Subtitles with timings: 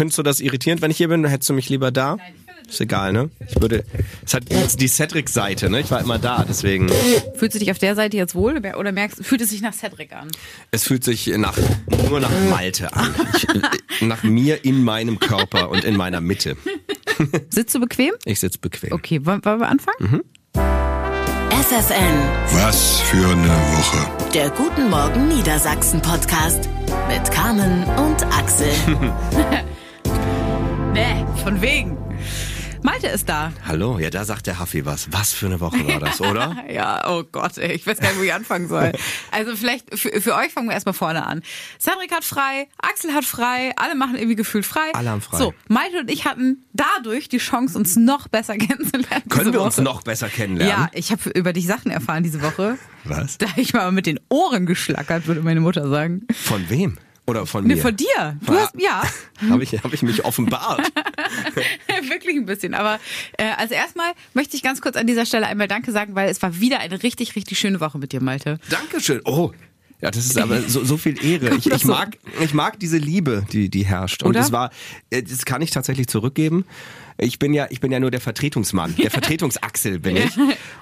[0.00, 1.26] findest du das irritierend, wenn ich hier bin?
[1.26, 2.16] Hättest du mich lieber da?
[2.16, 2.32] Nein,
[2.66, 3.28] Ist egal, ne?
[3.46, 3.84] Ich würde.
[4.24, 5.80] Es hat jetzt die Cedric-Seite, ne?
[5.80, 6.88] Ich war immer da, deswegen.
[7.34, 10.14] Fühlst du dich auf der Seite jetzt wohl oder merkst, fühlt es sich nach Cedric
[10.14, 10.28] an?
[10.70, 11.58] Es fühlt sich nach
[12.08, 13.14] nur nach Malte an.
[13.36, 16.56] Ich, äh, nach mir in meinem Körper und in meiner Mitte.
[17.50, 18.14] Sitzt du bequem?
[18.24, 18.92] Ich sitze bequem.
[18.92, 19.98] Okay, wollen, wollen wir anfangen?
[19.98, 20.22] Mhm.
[21.50, 22.62] FFN.
[22.62, 24.30] Was für eine Woche.
[24.32, 26.70] Der Guten Morgen Niedersachsen Podcast
[27.06, 28.70] mit Carmen und Axel.
[30.92, 31.96] nee, von wegen.
[32.82, 33.52] Malte ist da.
[33.66, 35.12] Hallo, ja, da sagt der Haffi was.
[35.12, 36.64] Was für eine Woche war das, oder?
[36.72, 38.92] ja, oh Gott, ey, ich weiß gar nicht, wo ich anfangen soll.
[39.30, 41.42] Also vielleicht, für, für euch fangen wir erstmal vorne an.
[41.78, 44.92] Cedric hat frei, Axel hat frei, alle machen irgendwie gefühlt frei.
[44.94, 45.36] Alle haben frei.
[45.38, 49.28] So, Malte und ich hatten dadurch die Chance, uns noch besser kennenzulernen.
[49.28, 50.74] Können wir uns noch besser kennenlernen?
[50.74, 52.78] Ja, ich habe über dich Sachen erfahren diese Woche.
[53.04, 53.36] Was?
[53.36, 56.26] Da ich mal mit den Ohren geschlackert, würde meine Mutter sagen.
[56.32, 56.96] Von wem?
[57.26, 57.76] Oder von mir?
[57.76, 58.36] Nee, von dir.
[58.44, 59.02] Du hast, ja.
[59.50, 60.80] Habe ich, hab ich mich offenbart.
[62.08, 62.74] Wirklich ein bisschen.
[62.74, 62.98] Aber
[63.38, 66.42] äh, also erstmal möchte ich ganz kurz an dieser Stelle einmal Danke sagen, weil es
[66.42, 68.58] war wieder eine richtig, richtig schöne Woche mit dir, Malte.
[68.68, 69.20] Dankeschön.
[69.24, 69.52] Oh,
[70.02, 71.50] ja, das ist aber so, so viel Ehre.
[71.60, 74.22] Ich, ich mag, ich mag diese Liebe, die, die herrscht.
[74.22, 74.40] Und Oder?
[74.40, 74.70] das war,
[75.10, 76.64] äh, das kann ich tatsächlich zurückgeben.
[77.18, 80.30] Ich bin ja, ich bin ja nur der Vertretungsmann, der Vertretungsachsel bin ich.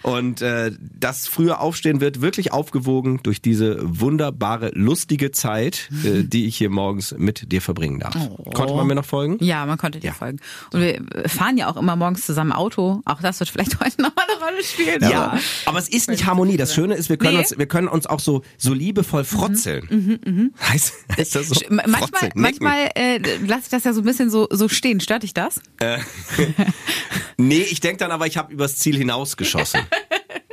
[0.03, 6.47] Und äh, das frühe Aufstehen wird wirklich aufgewogen durch diese wunderbare, lustige Zeit, äh, die
[6.47, 8.17] ich hier morgens mit dir verbringen darf.
[8.17, 8.51] Oh.
[8.51, 9.39] Konnte man mir noch folgen?
[9.41, 10.13] Ja, man konnte dir ja.
[10.13, 10.39] folgen.
[10.73, 13.03] Und wir fahren ja auch immer morgens zusammen Auto.
[13.05, 15.03] Auch das wird vielleicht heute nochmal eine Rolle spielen.
[15.03, 16.57] Ja, aber, aber es ist nicht Harmonie.
[16.57, 17.41] Das Schöne ist, wir können nee.
[17.41, 19.87] uns, wir können uns auch so, so liebevoll frotzeln.
[19.91, 20.69] Mhm, mh, mh.
[20.71, 21.61] Heißt, heißt das so?
[21.71, 25.01] Manchmal, manchmal äh, lasse ich das ja so ein bisschen so, so stehen.
[25.01, 25.61] Stört dich das?
[25.79, 25.99] Äh,
[27.37, 29.81] nee, ich denke dann aber, ich habe übers Ziel hinausgeschossen.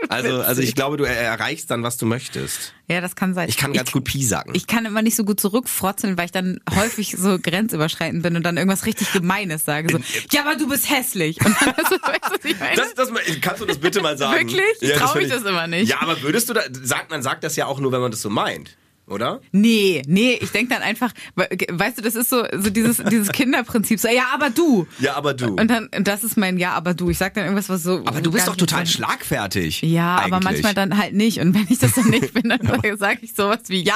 [0.09, 2.73] Also, also ich glaube, du erreichst dann, was du möchtest.
[2.87, 3.49] Ja, das kann sein.
[3.49, 4.51] Ich kann ganz ich, gut Pi sagen.
[4.53, 8.43] Ich kann immer nicht so gut zurückfrotzeln, weil ich dann häufig so grenzüberschreitend bin und
[8.43, 9.91] dann irgendwas richtig Gemeines sage.
[9.91, 9.99] So,
[10.31, 11.43] ja, aber du bist hässlich.
[11.43, 12.75] Und dann, also, weißt du, ich meine?
[12.75, 13.09] Das, das,
[13.41, 14.47] kannst du das bitte mal sagen?
[14.47, 14.61] Wirklich?
[14.81, 15.89] Ich ja, traue mich das immer nicht.
[15.89, 18.21] Ja, aber würdest du da, sagt, man sagt das ja auch nur, wenn man das
[18.21, 19.39] so meint oder?
[19.51, 23.99] Nee, nee, ich denk dann einfach, weißt du, das ist so, so dieses, dieses Kinderprinzip,
[23.99, 24.87] so, ja, aber du.
[24.99, 25.55] Ja, aber du.
[25.55, 27.09] Und dann, das ist mein Ja, aber du.
[27.09, 28.01] Ich sag dann irgendwas, was so.
[28.05, 29.81] Aber du bist doch total schlagfertig.
[29.81, 30.33] Ja, eigentlich.
[30.33, 31.39] aber manchmal dann halt nicht.
[31.39, 32.59] Und wenn ich das dann nicht bin, dann
[32.97, 33.93] sage ich sowas wie, ja,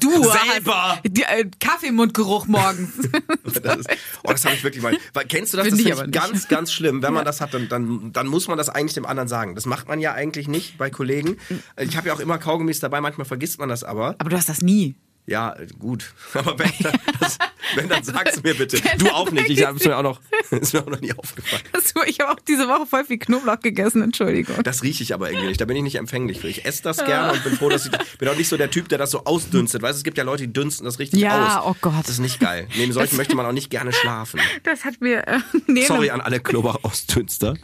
[0.00, 0.10] du.
[0.10, 1.00] Selber.
[1.04, 2.90] Hast, äh, Kaffeemundgeruch morgens.
[3.62, 3.90] das ist,
[4.22, 4.96] oh, das habe ich wirklich mal.
[5.12, 5.66] Weil, kennst du das?
[5.66, 7.02] Find das ist ganz, ganz schlimm.
[7.02, 9.54] Wenn man das hat, dann, dann, dann muss man das eigentlich dem anderen sagen.
[9.56, 11.36] Das macht man ja eigentlich nicht bei Kollegen.
[11.78, 14.16] Ich habe ja auch immer Kaugummis dabei, manchmal vergisst man das aber aber.
[14.18, 14.94] Aber du hast das nie.
[15.26, 16.12] Ja, gut.
[16.34, 16.70] Aber wenn,
[17.18, 17.38] das,
[17.76, 18.78] wenn dann sagst du mir bitte.
[18.98, 19.48] Du auch nicht.
[19.48, 20.20] Ich habe mir auch noch,
[20.50, 21.62] ist mir auch noch nie aufgefallen.
[22.06, 24.62] Ich habe auch diese Woche voll viel Knoblauch gegessen, Entschuldigung.
[24.62, 25.60] Das rieche ich aber irgendwie nicht.
[25.60, 26.48] Da bin ich nicht empfänglich für.
[26.48, 28.90] Ich esse das gerne und bin froh, dass ich bin auch nicht so der Typ,
[28.90, 29.80] der das so ausdünstet.
[29.80, 31.66] Weißt du, es gibt ja Leute, die dünsten das richtig ja, aus.
[31.70, 32.00] oh Gott.
[32.00, 32.68] Das ist nicht geil.
[32.76, 34.40] Neben solchen das, möchte man auch nicht gerne schlafen.
[34.64, 35.40] Das hat mir äh,
[35.86, 37.54] Sorry an alle Knoblauch-Ausdünster.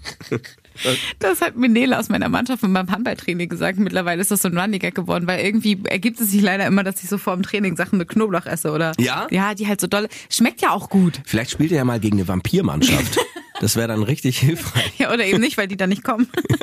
[1.19, 3.78] Das hat mir Nele aus meiner Mannschaft und beim Handballtraining gesagt.
[3.78, 6.84] Mittlerweile ist das so ein Running Gag geworden, weil irgendwie ergibt es sich leider immer,
[6.84, 8.92] dass ich so vor dem Training Sachen mit Knoblauch esse oder.
[8.98, 9.26] Ja?
[9.31, 10.08] Ja, die halt so doll.
[10.31, 11.20] Schmeckt ja auch gut.
[11.25, 13.19] Vielleicht spielt er ja mal gegen eine Vampirmannschaft.
[13.60, 14.94] Das wäre dann richtig hilfreich.
[14.97, 16.28] Ja, oder eben nicht, weil die dann nicht kommen.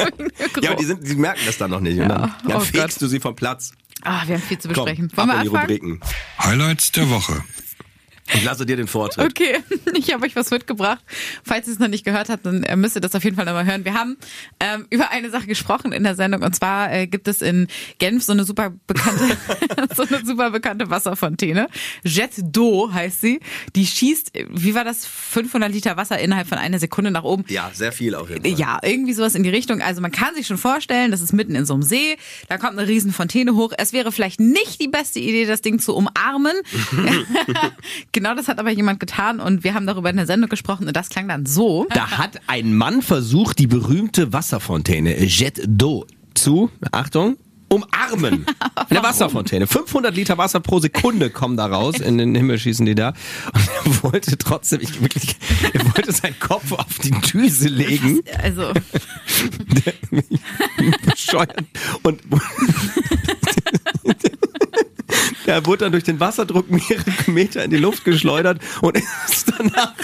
[0.61, 1.95] ja, aber die, sind, die merken das dann noch nicht.
[1.95, 2.03] Ja.
[2.05, 3.01] Und dann, dann oh fegst Gott.
[3.03, 3.73] du sie vom Platz.
[4.01, 5.11] Ah, wir haben viel zu besprechen.
[5.13, 5.61] Komm, Wollen wir anfangen?
[5.61, 6.01] Rubriken.
[6.39, 7.43] Highlights der Woche.
[8.33, 9.25] Ich lasse dir den Vortritt.
[9.25, 9.57] Okay,
[9.97, 11.03] ich habe euch was mitgebracht.
[11.43, 13.45] Falls ihr es noch nicht gehört habt, dann äh, müsst ihr das auf jeden Fall
[13.45, 13.85] nochmal hören.
[13.85, 14.17] Wir haben
[14.59, 17.67] ähm, über eine Sache gesprochen in der Sendung und zwar äh, gibt es in
[17.99, 19.37] Genf so eine super bekannte,
[19.95, 21.67] so eine super bekannte Wasserfontäne.
[22.03, 23.39] Jet d'eau heißt sie.
[23.75, 27.45] Die schießt, wie war das, 500 Liter Wasser innerhalb von einer Sekunde nach oben.
[27.47, 28.59] Ja, sehr viel auf jeden Fall.
[28.59, 29.81] Ja, irgendwie sowas in die Richtung.
[29.81, 32.17] Also man kann sich schon vorstellen, das ist mitten in so einem See.
[32.49, 33.71] Da kommt eine riesen Fontäne hoch.
[33.77, 36.55] Es wäre vielleicht nicht die beste Idee, das Ding zu umarmen.
[38.17, 40.97] Genau das hat aber jemand getan und wir haben darüber in der Sendung gesprochen und
[40.97, 41.85] das klang dann so.
[41.91, 47.37] Da hat ein Mann versucht, die berühmte Wasserfontäne Jet d'eau zu, Achtung,
[47.69, 48.47] umarmen.
[48.89, 49.67] Eine Wasserfontäne.
[49.67, 51.99] 500 Liter Wasser pro Sekunde kommen da raus.
[51.99, 53.13] In den Himmel schießen die da.
[53.53, 55.35] Und er wollte trotzdem, ich wirklich,
[55.73, 58.21] er wollte seinen Kopf auf die Düse legen.
[58.41, 58.73] Also.
[61.05, 61.55] Bescheuert.
[62.01, 62.19] Und
[65.47, 68.97] Der wurde dann durch den Wasserdruck mehrere Meter in die Luft geschleudert und
[69.27, 69.95] ist danach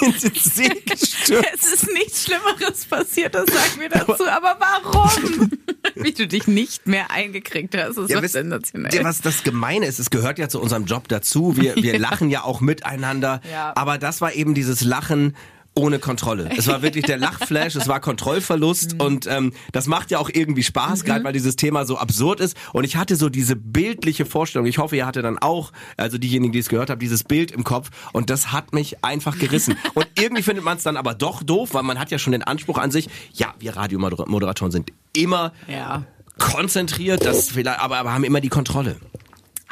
[0.00, 0.22] ins
[0.54, 1.48] See gestürzt.
[1.54, 4.26] Es ist nichts Schlimmeres passiert, das sagen wir dazu.
[4.28, 5.50] Aber, aber warum?
[5.94, 8.94] Wie du dich nicht mehr eingekriegt hast, das ist ja, sensationell.
[8.94, 11.56] Ja, was das Gemeine ist, es gehört ja zu unserem Job dazu.
[11.56, 11.98] Wir, wir ja.
[12.10, 13.40] lachen ja auch miteinander.
[13.50, 13.72] Ja.
[13.74, 15.34] Aber das war eben dieses Lachen
[15.74, 16.50] ohne Kontrolle.
[16.56, 19.00] Es war wirklich der Lachflash, es war Kontrollverlust mhm.
[19.00, 21.06] und ähm, das macht ja auch irgendwie Spaß, mhm.
[21.06, 22.56] gerade weil dieses Thema so absurd ist.
[22.72, 24.66] Und ich hatte so diese bildliche Vorstellung.
[24.66, 27.64] Ich hoffe, ihr hattet dann auch, also diejenigen, die es gehört haben, dieses Bild im
[27.64, 29.76] Kopf und das hat mich einfach gerissen.
[29.94, 32.42] Und irgendwie findet man es dann aber doch doof, weil man hat ja schon den
[32.42, 36.04] Anspruch an sich, ja, wir Radiomoderatoren sind immer ja.
[36.38, 38.96] konzentriert, das vielleicht, aber, aber haben immer die Kontrolle.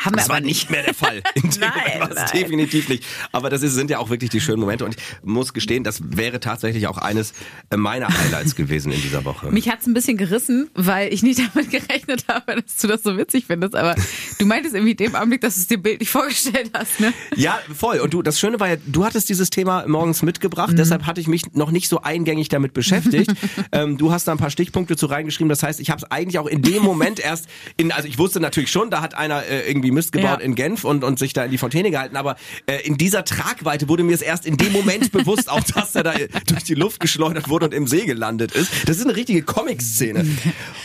[0.00, 1.22] Haben das war nicht mehr der Fall.
[1.34, 3.04] In dem nein, es definitiv nicht.
[3.32, 4.84] Aber das ist, sind ja auch wirklich die schönen Momente.
[4.84, 7.34] Und ich muss gestehen, das wäre tatsächlich auch eines
[7.74, 9.50] meiner Highlights gewesen in dieser Woche.
[9.50, 13.16] Mich hat's ein bisschen gerissen, weil ich nicht damit gerechnet habe, dass du das so
[13.16, 13.74] witzig findest.
[13.76, 13.94] Aber
[14.38, 17.12] du meintest irgendwie dem Augenblick, dass du es dir bildlich vorgestellt hast, ne?
[17.36, 17.98] Ja, voll.
[17.98, 20.72] Und du, das Schöne war ja, du hattest dieses Thema morgens mitgebracht.
[20.72, 20.76] Mhm.
[20.76, 23.32] Deshalb hatte ich mich noch nicht so eingängig damit beschäftigt.
[23.72, 25.48] ähm, du hast da ein paar Stichpunkte zu reingeschrieben.
[25.48, 28.40] Das heißt, ich habe es eigentlich auch in dem Moment erst in, also ich wusste
[28.40, 30.44] natürlich schon, da hat einer äh, irgendwie irgendwie Mist gebaut ja.
[30.44, 32.16] in Genf und, und sich da in die Fontäne gehalten.
[32.16, 35.94] Aber äh, in dieser Tragweite wurde mir es erst in dem Moment bewusst, auch dass
[35.94, 36.14] er da
[36.46, 38.88] durch die Luft geschleudert wurde und im See gelandet ist.
[38.88, 40.24] Das ist eine richtige Comic-Szene.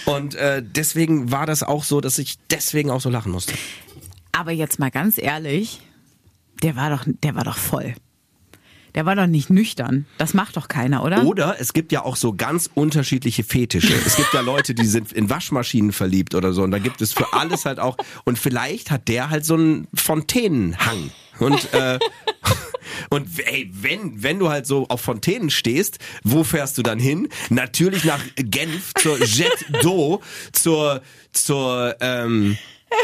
[0.05, 3.53] Und äh, deswegen war das auch so, dass ich deswegen auch so lachen musste.
[4.31, 5.81] Aber jetzt mal ganz ehrlich,
[6.61, 7.95] der war doch, der war doch voll.
[8.95, 10.05] Der war doch nicht nüchtern.
[10.17, 11.25] Das macht doch keiner, oder?
[11.25, 13.93] Oder es gibt ja auch so ganz unterschiedliche Fetische.
[14.05, 16.63] Es gibt ja Leute, die sind in Waschmaschinen verliebt oder so.
[16.63, 17.97] Und da gibt es für alles halt auch.
[18.23, 21.11] Und vielleicht hat der halt so einen Fontänenhang.
[21.39, 21.99] Und äh,
[23.09, 27.27] und ey, wenn, wenn du halt so auf Fontänen stehst, wo fährst du dann hin?
[27.49, 30.21] Natürlich nach Genf zur Jet d'eau,
[30.53, 31.01] zur,
[31.33, 32.57] zur, ähm,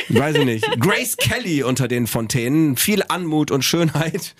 [0.07, 2.77] weiß ich nicht, Grace Kelly unter den Fontänen.
[2.77, 4.35] Viel Anmut und Schönheit.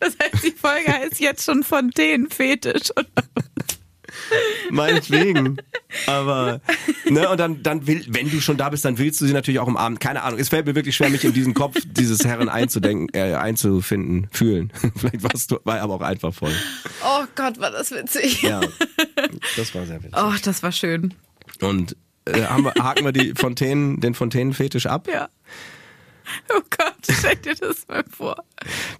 [0.00, 2.90] Das heißt, die Folge heißt jetzt schon Fontänenfetisch.
[4.70, 5.56] Meinetwegen.
[6.06, 6.60] Aber,
[7.08, 9.60] ne, und dann, dann will, wenn du schon da bist, dann willst du sie natürlich
[9.60, 10.00] auch im Abend.
[10.00, 10.38] Keine Ahnung.
[10.38, 14.72] Es fällt mir wirklich schwer, mich in diesen Kopf dieses Herren einzudenken, äh, einzufinden, fühlen.
[14.96, 16.52] Vielleicht warst du, war aber auch einfach voll.
[17.04, 18.42] Oh Gott, war das witzig.
[18.42, 18.60] Ja.
[19.56, 20.16] Das war sehr witzig.
[20.16, 21.14] Oh, das war schön.
[21.60, 25.08] Und äh, haben wir, haken wir die Fontänen, den Fontänenfetisch ab?
[25.08, 25.28] Ja.
[26.54, 28.36] Oh Gott, stell dir das mal vor.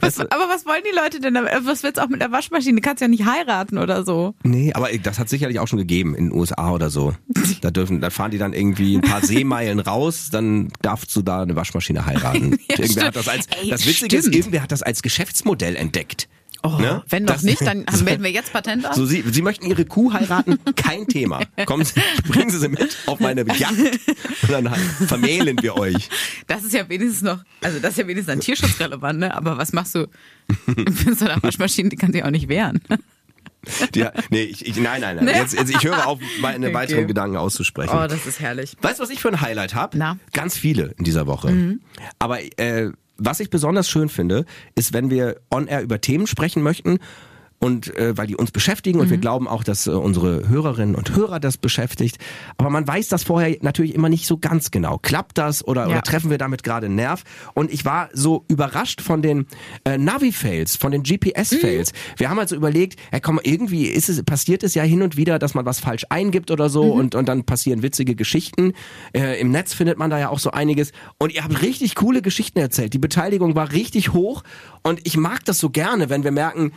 [0.00, 1.34] Was, aber was wollen die Leute denn?
[1.34, 2.76] Was wird's auch mit der Waschmaschine?
[2.76, 4.34] Du kannst ja nicht heiraten oder so.
[4.42, 7.14] Nee, aber das hat sicherlich auch schon gegeben in den USA oder so.
[7.60, 11.42] Da dürfen, da fahren die dann irgendwie ein paar Seemeilen raus, dann darfst du da
[11.42, 12.58] eine Waschmaschine heiraten.
[12.68, 14.12] ja, irgendwer hat das als, Ey, das Witzige stimmt.
[14.14, 16.28] ist, irgendwer hat das als Geschäftsmodell entdeckt.
[16.64, 17.02] Oh, ne?
[17.08, 18.94] Wenn noch das, nicht, dann melden wir jetzt Patent an.
[18.94, 20.58] So, Sie, Sie möchten Ihre Kuh heiraten?
[20.76, 21.40] Kein Thema.
[21.66, 23.72] Kommen Sie, bringen Sie sie mit auf meine Yacht
[24.42, 26.08] und dann halt vermählen wir euch.
[26.46, 29.34] Das ist ja wenigstens noch, also das ist ja wenigstens ein tierschutzrelevant, ne?
[29.34, 30.06] Aber was machst du
[30.66, 32.80] mit so einer Waschmaschine, die kann sich auch nicht wehren.
[33.94, 35.28] Die, nee, ich, ich, nein, nein, nein.
[35.28, 36.74] Jetzt, jetzt, ich höre auf, meine okay.
[36.74, 37.92] weiteren Gedanken auszusprechen.
[37.94, 38.76] Oh, das ist herrlich.
[38.82, 40.16] Weißt du, was ich für ein Highlight habe?
[40.32, 41.52] Ganz viele in dieser Woche.
[41.52, 41.80] Mhm.
[42.18, 44.44] Aber äh, was ich besonders schön finde,
[44.74, 46.98] ist, wenn wir on air über Themen sprechen möchten
[47.62, 49.20] und äh, weil die uns beschäftigen und wir mhm.
[49.20, 52.18] glauben auch, dass äh, unsere Hörerinnen und Hörer das beschäftigt.
[52.56, 54.98] Aber man weiß das vorher natürlich immer nicht so ganz genau.
[54.98, 55.88] Klappt das oder, ja.
[55.90, 57.22] oder treffen wir damit gerade einen Nerv?
[57.54, 59.46] Und ich war so überrascht von den
[59.84, 61.92] äh, Navi-Fails, von den GPS-Fails.
[61.92, 61.96] Mhm.
[62.16, 65.38] Wir haben also überlegt, ja komm, irgendwie ist es, passiert es ja hin und wieder,
[65.38, 67.00] dass man was falsch eingibt oder so mhm.
[67.00, 68.72] und, und dann passieren witzige Geschichten.
[69.14, 70.90] Äh, Im Netz findet man da ja auch so einiges.
[71.16, 72.92] Und ihr habt richtig coole Geschichten erzählt.
[72.92, 74.42] Die Beteiligung war richtig hoch
[74.82, 76.72] und ich mag das so gerne, wenn wir merken,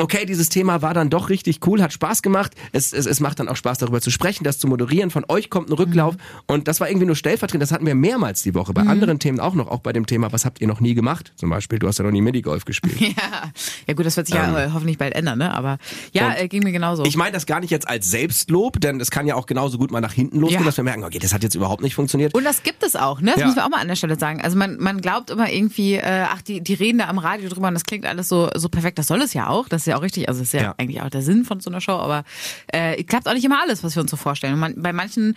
[0.00, 2.54] okay, dieses Thema war dann doch richtig cool, hat Spaß gemacht.
[2.72, 5.10] Es, es, es macht dann auch Spaß, darüber zu sprechen, das zu moderieren.
[5.10, 6.14] Von euch kommt ein Rücklauf.
[6.14, 6.20] Mhm.
[6.46, 7.62] Und das war irgendwie nur stellvertretend.
[7.62, 8.72] Das hatten wir mehrmals die Woche.
[8.72, 8.90] Bei mhm.
[8.90, 9.68] anderen Themen auch noch.
[9.68, 11.32] Auch bei dem Thema, was habt ihr noch nie gemacht?
[11.36, 12.98] Zum Beispiel, du hast ja noch nie Minigolf gespielt.
[13.10, 13.50] Ja,
[13.86, 14.54] ja gut, das wird sich ähm.
[14.54, 15.52] ja hoffentlich bald ändern, ne?
[15.52, 15.78] Aber
[16.12, 17.04] ja, äh, ging mir genauso.
[17.04, 19.90] Ich meine das gar nicht jetzt als Selbstlob, denn es kann ja auch genauso gut
[19.90, 20.66] mal nach hinten losgehen, ja.
[20.66, 22.34] dass wir merken, okay, das hat jetzt überhaupt nicht funktioniert.
[22.34, 23.32] Und das gibt es auch, ne?
[23.32, 23.46] Das ja.
[23.46, 24.40] müssen wir auch mal an der Stelle sagen.
[24.40, 27.68] Also man, man glaubt immer irgendwie, äh, ach, die, die reden da am Radio drüber
[27.68, 28.98] und das klingt alles so, so perfekt.
[28.98, 29.68] Das soll es ja auch.
[29.68, 30.28] Das ja auch richtig.
[30.28, 32.24] Also es ist ja, ja eigentlich auch der Sinn von so einer Show, aber
[32.68, 34.58] äh, klappt auch nicht immer alles, was wir uns so vorstellen.
[34.58, 35.36] Man, bei manchen,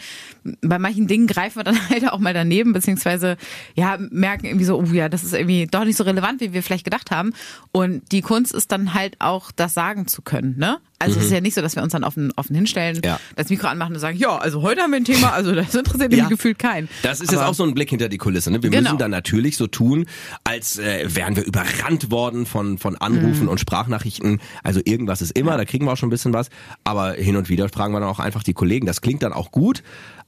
[0.62, 3.38] bei manchen Dingen greifen wir dann halt auch mal daneben, beziehungsweise
[3.76, 6.64] ja, merken irgendwie so, oh ja, das ist irgendwie doch nicht so relevant, wie wir
[6.64, 7.34] vielleicht gedacht haben.
[7.72, 10.80] Und die Kunst ist dann halt auch, das sagen zu können, ne?
[11.04, 11.20] Also mhm.
[11.20, 11.36] es ist mhm.
[11.36, 13.20] ja nicht so, dass wir uns dann offen, offen hinstellen, ja.
[13.36, 16.14] das Mikro anmachen und sagen, ja, also heute haben wir ein Thema, also das interessiert
[16.14, 16.28] ja.
[16.28, 16.90] gefühlt keinen.
[17.04, 18.52] Das ist Aber jetzt auch so ein Blick hinter die Kulisse.
[18.52, 18.64] Ne?
[18.64, 18.84] Wir genau.
[18.84, 20.06] müssen dann natürlich so tun,
[20.44, 23.50] als äh, wären wir überrannt worden von, von Anrufen mhm.
[23.50, 24.40] und Sprachnachrichten.
[24.64, 25.58] Also irgendwas ist immer, ja.
[25.58, 26.50] da kriegen wir auch schon ein bisschen was.
[26.84, 28.86] Aber hin und wieder fragen wir dann auch einfach die Kollegen.
[28.86, 29.84] Das klingt dann auch gut.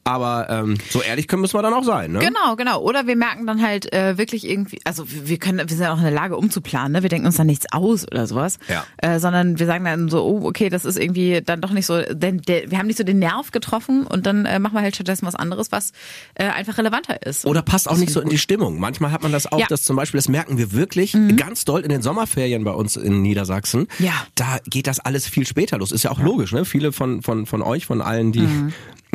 [0.07, 2.19] Aber ähm, so ehrlich können müssen wir dann auch sein, ne?
[2.19, 2.79] Genau, genau.
[2.79, 6.03] Oder wir merken dann halt äh, wirklich irgendwie, also wir können, wir sind auch in
[6.03, 7.01] der Lage umzuplanen, ne?
[7.01, 8.59] Wir denken uns dann nichts aus oder sowas.
[8.67, 8.85] Ja.
[8.97, 12.01] Äh, sondern wir sagen dann so, oh, okay, das ist irgendwie dann doch nicht so,
[12.03, 14.93] denn der, wir haben nicht so den Nerv getroffen und dann äh, machen wir halt
[14.95, 15.91] stattdessen was anderes, was
[16.35, 17.45] äh, einfach relevanter ist.
[17.47, 18.79] Oder passt auch nicht so in die Stimmung.
[18.79, 19.65] Manchmal hat man das auch, Ja.
[19.67, 23.23] dass zum Beispiel, das merken wir wirklich ganz doll in den Sommerferien bei uns in
[23.23, 23.87] Niedersachsen.
[23.97, 24.13] Ja.
[24.35, 25.91] Da geht das alles viel später los.
[25.91, 26.63] Ist ja auch logisch, ne?
[26.63, 28.47] Viele von, von, von euch, von allen, die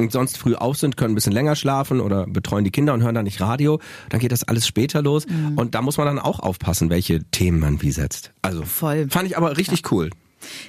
[0.09, 3.15] sonst früh auf sind, können ein bisschen länger schlafen oder betreuen die Kinder und hören
[3.15, 3.81] dann nicht Radio.
[4.09, 5.27] Dann geht das alles später los.
[5.57, 8.33] Und da muss man dann auch aufpassen, welche Themen man wie setzt.
[8.43, 9.09] Also Voll.
[9.11, 10.11] fand ich aber richtig cool.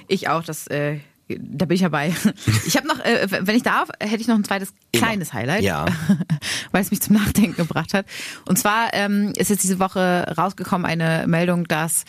[0.08, 0.98] Ich auch, das, äh,
[1.28, 2.12] da bin ich dabei.
[2.66, 5.06] Ich habe noch, äh, wenn ich darf, hätte ich noch ein zweites Immer.
[5.06, 5.86] kleines Highlight, Ja.
[6.72, 8.06] weil es mich zum Nachdenken gebracht hat.
[8.46, 12.04] Und zwar ähm, ist jetzt diese Woche rausgekommen eine Meldung, dass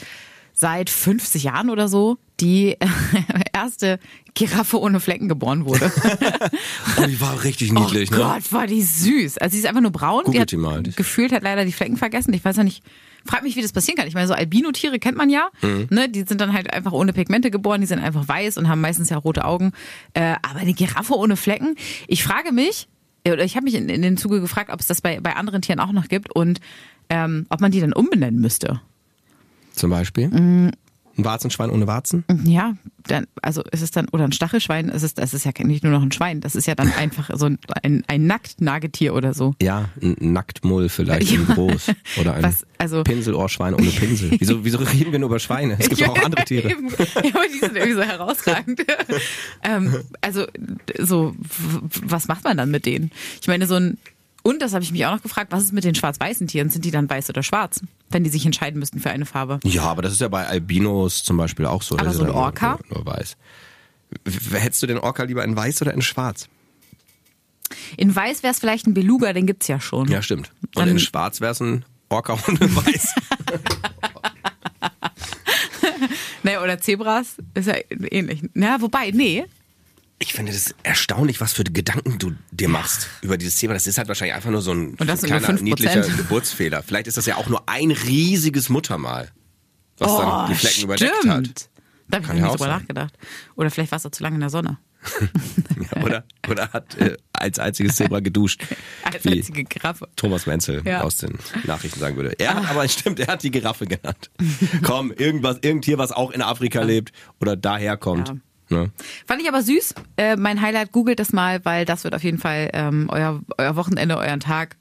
[0.53, 2.77] seit 50 Jahren oder so die
[3.53, 3.99] erste
[4.33, 5.91] Giraffe ohne Flecken geboren wurde.
[6.95, 8.21] Oh, die war richtig niedlich, oh ne?
[8.21, 9.39] Gott, war die süß.
[9.39, 10.25] Also sie ist einfach nur braun.
[10.25, 10.83] Googelt die hat die mal.
[10.83, 12.33] gefühlt hat leider die Flecken vergessen.
[12.33, 12.83] Ich weiß ja nicht.
[13.25, 14.07] Frag mich, wie das passieren kann.
[14.07, 15.49] Ich meine, so Albino-Tiere kennt man ja.
[15.61, 15.87] Mhm.
[15.89, 16.09] Ne?
[16.09, 17.81] Die sind dann halt einfach ohne Pigmente geboren.
[17.81, 19.71] Die sind einfach weiß und haben meistens ja rote Augen.
[20.13, 21.75] Äh, aber eine Giraffe ohne Flecken.
[22.07, 22.87] Ich frage mich,
[23.23, 25.35] äh, oder ich habe mich in, in dem Zuge gefragt, ob es das bei, bei
[25.35, 26.59] anderen Tieren auch noch gibt und
[27.09, 28.81] ähm, ob man die dann umbenennen müsste.
[29.73, 30.27] Zum Beispiel.
[30.29, 30.71] Mm.
[31.15, 32.23] Ein Warzenschwein ohne Warzen?
[32.43, 32.73] Ja,
[33.05, 35.93] dann, also ist es dann, oder ein Stachelschwein, ist es, das ist ja nicht nur
[35.93, 39.53] noch ein Schwein, das ist ja dann einfach so ein, ein, ein Nacktnagetier oder so.
[39.61, 41.53] Ja, ein Nacktmull vielleicht in Ja.
[41.53, 41.91] groß.
[42.19, 44.31] Oder ein Was, also- Pinselohrschwein ohne Pinsel.
[44.39, 45.75] Wieso, wieso reden wir nur über Schweine?
[45.77, 46.71] Es gibt Ja, auch andere Tiere.
[46.71, 46.89] Eben.
[46.89, 46.95] Ja,
[47.35, 48.81] aber die sind irgendwie so herausragend.
[49.63, 50.47] ähm, also,
[50.99, 51.35] so,
[52.05, 53.11] was macht man dann mit denen?
[53.39, 53.99] Ich meine, so ein,
[54.43, 56.69] und das habe ich mich auch noch gefragt, was ist mit den schwarz-weißen Tieren?
[56.69, 57.81] Sind die dann weiß oder schwarz?
[58.09, 59.59] Wenn die sich entscheiden müssten für eine Farbe.
[59.63, 61.97] Ja, aber das ist ja bei Albinos zum Beispiel auch so.
[61.97, 62.77] Aber so ein Orca?
[62.89, 63.37] Nur, nur weiß.
[64.51, 66.47] Hättest du den Orca lieber in weiß oder in schwarz?
[67.97, 70.07] In weiß wäre es vielleicht ein Beluga, den gibt's ja schon.
[70.09, 70.51] Ja, stimmt.
[70.61, 73.15] Und Dann- in schwarz wäre es ein Orca ohne weiß.
[76.43, 77.75] Ne, oder Zebras ist ja
[78.11, 78.41] ähnlich.
[78.53, 79.45] Na, wobei, nee.
[80.23, 83.73] Ich finde das erstaunlich, was für Gedanken du dir machst über dieses Thema.
[83.73, 85.61] Das ist halt wahrscheinlich einfach nur so ein kleiner, 5%.
[85.63, 86.81] niedlicher Geburtsfehler.
[86.81, 89.31] Vielleicht ist das ja auch nur ein riesiges Muttermal,
[89.97, 91.19] was dann die Flecken überdeckt hat.
[91.25, 91.69] Oh, stimmt.
[92.07, 93.13] Da habe ich ja nicht drüber nachgedacht.
[93.55, 94.77] Oder vielleicht war es auch zu lange in der Sonne.
[95.93, 98.63] Ja, oder, oder hat äh, als einziges Zebra geduscht.
[99.03, 100.07] Als einzige Giraffe.
[100.15, 101.01] Thomas Menzel Ja.
[101.01, 102.39] aus den Nachrichten sagen würde.
[102.39, 104.31] Er hat aber stimmt, er hat die Giraffe genannt.
[104.81, 107.11] Komm, irgendwas, irgendein Tier, was auch in Afrika lebt
[107.41, 108.29] oder daher kommt.
[108.29, 108.35] Ja.
[108.69, 108.91] Ne?
[109.25, 109.93] Fand ich aber süß.
[110.17, 113.75] Äh, mein Highlight, googelt das mal, weil das wird auf jeden Fall ähm, euer, euer
[113.75, 114.77] Wochenende, euren Tag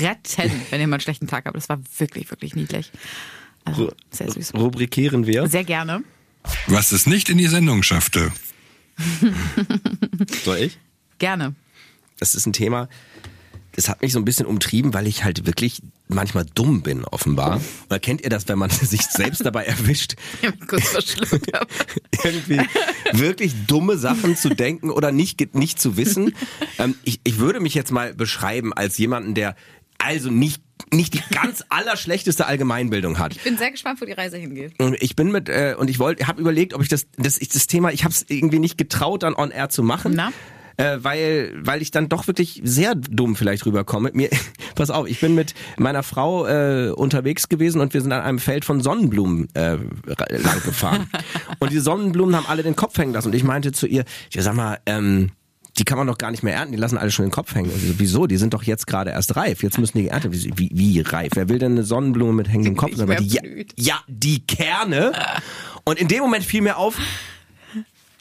[0.00, 1.56] retten, wenn ihr mal einen schlechten Tag habt.
[1.56, 2.90] Das war wirklich, wirklich niedlich.
[3.64, 4.54] Also, sehr süß.
[4.54, 5.48] Rubrikieren wir.
[5.48, 6.02] Sehr gerne.
[6.66, 8.30] Was es nicht in die Sendung schaffte.
[10.44, 10.78] Soll ich?
[11.18, 11.54] Gerne.
[12.18, 12.88] Das ist ein Thema,
[13.76, 17.60] das hat mich so ein bisschen umtrieben, weil ich halt wirklich manchmal dumm bin, offenbar.
[17.88, 20.14] Oder kennt ihr das, wenn man sich selbst dabei erwischt,
[20.68, 21.50] kurz verschluckt.
[22.24, 22.60] irgendwie
[23.12, 26.34] wirklich dumme Sachen zu denken oder nicht, nicht zu wissen?
[26.78, 29.56] Ähm, ich, ich würde mich jetzt mal beschreiben als jemanden, der
[29.98, 30.62] also nicht
[30.92, 33.34] nicht die ganz allerschlechteste Allgemeinbildung hat.
[33.36, 34.78] Ich bin sehr gespannt, wo die Reise hingeht.
[34.78, 37.48] Und ich bin mit äh, und ich wollte, habe überlegt, ob ich das, das, ich,
[37.48, 40.12] das Thema, ich habe es irgendwie nicht getraut, dann on air zu machen.
[40.14, 40.32] Na?
[40.76, 44.10] Äh, weil, weil ich dann doch wirklich sehr dumm vielleicht rüberkomme.
[44.12, 44.30] Mir,
[44.74, 48.38] pass auf, ich bin mit meiner Frau äh, unterwegs gewesen und wir sind an einem
[48.38, 51.08] Feld von Sonnenblumen äh, lang gefahren.
[51.60, 53.28] und die Sonnenblumen haben alle den Kopf hängen lassen.
[53.28, 55.30] Und ich meinte zu ihr, ich sag mal, ähm,
[55.78, 57.70] die kann man doch gar nicht mehr ernten, die lassen alle schon den Kopf hängen.
[57.70, 58.26] So, wieso?
[58.26, 60.52] Die sind doch jetzt gerade erst reif, jetzt müssen die geerntet werden.
[60.56, 61.32] Wie, wie reif?
[61.34, 62.98] Wer will denn eine Sonnenblume mit hängendem Kopf?
[63.00, 63.42] Aber die, ja,
[63.76, 65.12] ja, die Kerne.
[65.84, 66.96] Und in dem Moment fiel mir auf,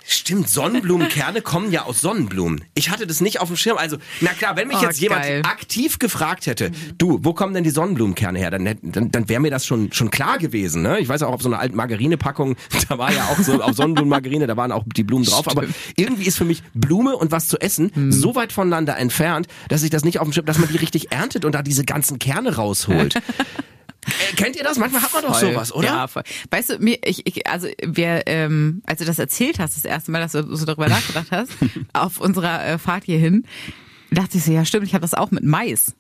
[0.06, 2.64] Stimmt, Sonnenblumenkerne kommen ja aus Sonnenblumen.
[2.74, 3.78] Ich hatte das nicht auf dem Schirm.
[3.78, 5.42] Also, na klar, wenn mich Oh, jetzt jemand geil.
[5.46, 8.52] aktiv gefragt hätte, du, wo kommen denn die Sonnenblumenkerne her?
[8.52, 10.82] Dann, dann, dann wäre mir das schon, schon klar gewesen.
[10.82, 11.00] Ne?
[11.00, 12.58] Ich weiß auch, auf so einer alten Margarinepackung,
[12.90, 15.48] da war ja auch so, auf Sonnenblumenmargarine, da waren auch die Blumen drauf.
[15.48, 15.64] Aber
[15.96, 19.90] irgendwie ist für mich Blume und was zu essen so weit voneinander entfernt, dass ich
[19.90, 22.56] das nicht auf dem Schirm, dass man die richtig erntet und da diese ganzen Kerne
[22.56, 23.16] rausholt.
[24.06, 24.78] Äh, Kennt ihr das?
[24.78, 25.54] Manchmal hat man doch Voll.
[25.54, 25.88] sowas, oder?
[25.88, 26.24] Ja, voll.
[26.52, 30.12] Weißt du, mir, ich, ich, also wir, ähm, als du das erzählt hast, das erste
[30.12, 31.52] Mal, dass du so darüber nachgedacht hast,
[31.94, 33.46] auf unserer äh, Fahrt hierhin,
[34.12, 35.94] dachte ich so, ja stimmt, ich habe das auch mit Mais.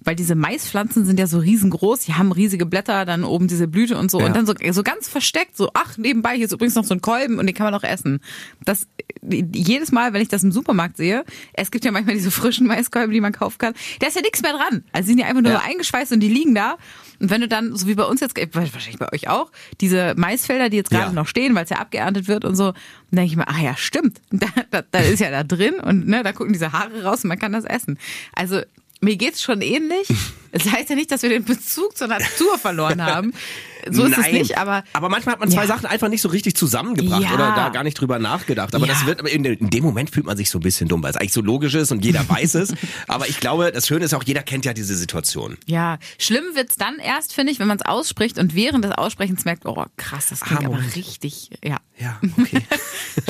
[0.00, 3.96] Weil diese Maispflanzen sind ja so riesengroß, die haben riesige Blätter, dann oben diese Blüte
[3.98, 4.20] und so.
[4.20, 4.26] Ja.
[4.26, 7.00] Und dann so, so ganz versteckt, so, ach, nebenbei, hier ist übrigens noch so ein
[7.00, 8.20] Kolben und den kann man auch essen.
[8.64, 8.86] Das,
[9.22, 13.12] jedes Mal, wenn ich das im Supermarkt sehe, es gibt ja manchmal diese frischen Maiskolben,
[13.12, 14.84] die man kaufen kann, da ist ja nichts mehr dran.
[14.92, 15.62] Also sind ja einfach nur Ja.
[15.64, 16.76] eingeschweißt und die liegen da.
[17.20, 20.68] Und wenn du dann, so wie bei uns jetzt, wahrscheinlich bei euch auch, diese Maisfelder,
[20.70, 21.12] die jetzt gerade Ja.
[21.12, 22.76] noch stehen, weil es ja abgeerntet wird und so, dann
[23.12, 26.22] denke ich mir, ah ja, stimmt, da, da, da ist ja da drin und ne,
[26.22, 27.98] da gucken diese Haare raus und man kann das essen.
[28.34, 28.60] Also
[29.02, 30.08] mir geht's schon ähnlich.
[30.54, 33.32] Es das heißt ja nicht, dass wir den Bezug zur Natur verloren haben.
[33.90, 34.26] So ist Nein.
[34.26, 35.66] es nicht, aber aber manchmal hat man zwei Ja.
[35.66, 37.34] Sachen einfach nicht so richtig zusammengebracht Ja.
[37.34, 38.76] oder da gar nicht drüber nachgedacht.
[38.76, 38.92] Aber Ja.
[38.92, 41.16] das wird in, in dem Moment fühlt man sich so ein bisschen dumm, weil es
[41.16, 42.74] eigentlich so logisch ist und jeder weiß es.
[43.08, 45.56] Aber ich glaube, das Schöne ist auch, jeder kennt ja diese Situation.
[45.66, 49.44] ja, schlimm wird's dann erst, finde ich, wenn man es ausspricht und während des Aussprechens
[49.44, 51.78] merkt, oh krass, das klingt Ah, aber richtig, ja.
[51.98, 52.62] Ja, okay.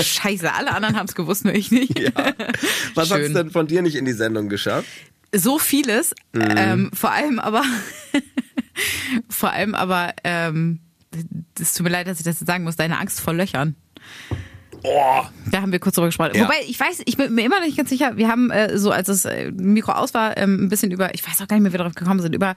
[0.02, 1.94] Scheiße, alle anderen haben es gewusst, nur ich nicht.
[2.94, 3.32] Was hat's Schön.
[3.34, 4.86] denn von dir nicht in die Sendung geschafft?
[5.34, 6.54] So vieles, Mhm.
[6.56, 7.62] ähm, vor allem aber,
[9.28, 10.80] vor allem aber, ähm,
[11.60, 13.76] es tut mir leid, dass ich das jetzt sagen muss, deine Angst vor Löchern.
[14.84, 16.32] Oh, Da haben wir kurz drüber gesprochen.
[16.34, 16.44] Ja.
[16.44, 18.90] Wobei, ich weiß, ich bin mir immer noch nicht ganz sicher, wir haben äh, so,
[18.90, 21.62] als das äh, Mikro aus war, ähm, ein bisschen über, ich weiß auch gar nicht
[21.62, 22.56] mehr, wie wir darauf gekommen sind, über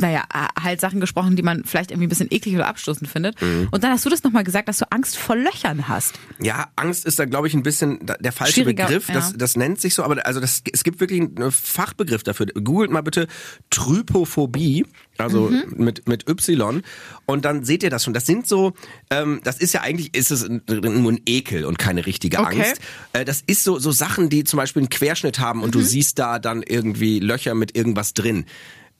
[0.00, 3.40] naja, äh, halt Sachen gesprochen, die man vielleicht irgendwie ein bisschen eklig oder abstoßend findet.
[3.40, 3.68] Mhm.
[3.70, 6.18] Und dann hast du das nochmal gesagt, dass du Angst vor Löchern hast.
[6.40, 9.06] Ja, Angst ist da, glaube ich, ein bisschen der falsche Begriff.
[9.08, 9.36] Das, ja.
[9.36, 12.46] das nennt sich so, aber also das, es gibt wirklich einen Fachbegriff dafür.
[12.46, 13.28] Googelt mal bitte
[13.70, 14.86] Trypophobie,
[15.18, 15.64] also Mhm.
[15.84, 16.82] mit, mit Y.
[17.26, 18.14] Und dann seht ihr das schon.
[18.14, 18.72] Das sind so,
[19.10, 22.60] ähm, das ist ja eigentlich, ist es ein- nur ein Ekel und keine richtige Okay.
[22.62, 22.80] Angst.
[23.12, 25.80] Äh, das ist so, so Sachen, die zum Beispiel einen Querschnitt haben und Mhm.
[25.80, 28.46] du siehst da dann irgendwie Löcher mit irgendwas drin.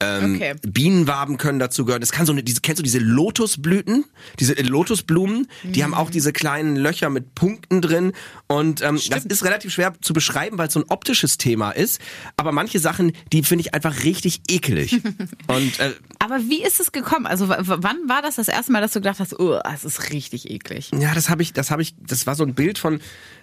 [0.01, 0.55] Ähm, Okay.
[0.67, 2.01] Bienenwaben können dazu gehören.
[2.01, 4.05] Das kann so eine, diese, kennst du diese Lotusblüten?
[4.39, 5.47] Diese äh, Lotusblumen?
[5.63, 6.11] Die haben auch Mhm.
[6.11, 8.13] diese kleinen Löcher mit Punkten drin.
[8.47, 12.01] Und ähm, das ist relativ schwer zu beschreiben, weil es so ein optisches Thema ist.
[12.37, 14.93] Aber manche Sachen, die finde ich einfach richtig ekelig.
[15.47, 17.25] Und äh, Aber wie ist es gekommen?
[17.27, 20.49] Also wann war das das erste Mal, dass du gedacht hast, oh, das ist richtig
[20.49, 20.91] eklig?
[20.97, 22.99] ja, das habe ich, das habe ich, das war so ein Bild von,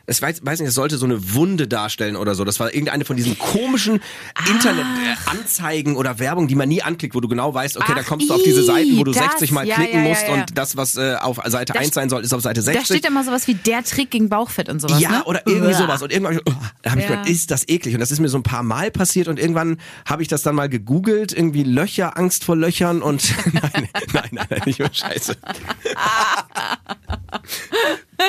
[0.06, 2.44] es weiß, weiß nicht, das sollte so eine Wunde darstellen oder so.
[2.44, 4.00] Das war irgendeine von diesen komischen
[4.48, 8.28] Internet-Anzeigen oder Werbung, die man nie anklickt, wo du genau weißt, okay, da Ach, kommst
[8.28, 10.34] du auf diese Seiten, wo du das, 60 Mal ja, klicken ja, musst ja.
[10.34, 12.80] und das, was äh, auf Seite Da 1 sein soll, ist auf Seite 60.
[12.80, 15.00] Da steht immer sowas wie der Trick gegen Bauchfett und sowas.
[15.00, 15.24] ja, ne?
[15.24, 15.78] oder irgendwie Uah.
[15.78, 16.02] sowas.
[16.02, 17.94] Und irgendwann hab ich, oh, da habe ich gedacht, ist das eklig.
[17.94, 20.54] Und das ist mir so ein paar Mal passiert und irgendwann habe ich das dann
[20.54, 25.36] mal gegoogelt, irgendwie Löcher, Angst vor Löchern und nein, nein, nein, nein, nicht mehr scheiße.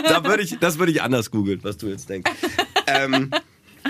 [0.08, 2.32] da würde ich, das würde ich anders googeln, was du jetzt denkst.
[2.88, 3.32] ähm,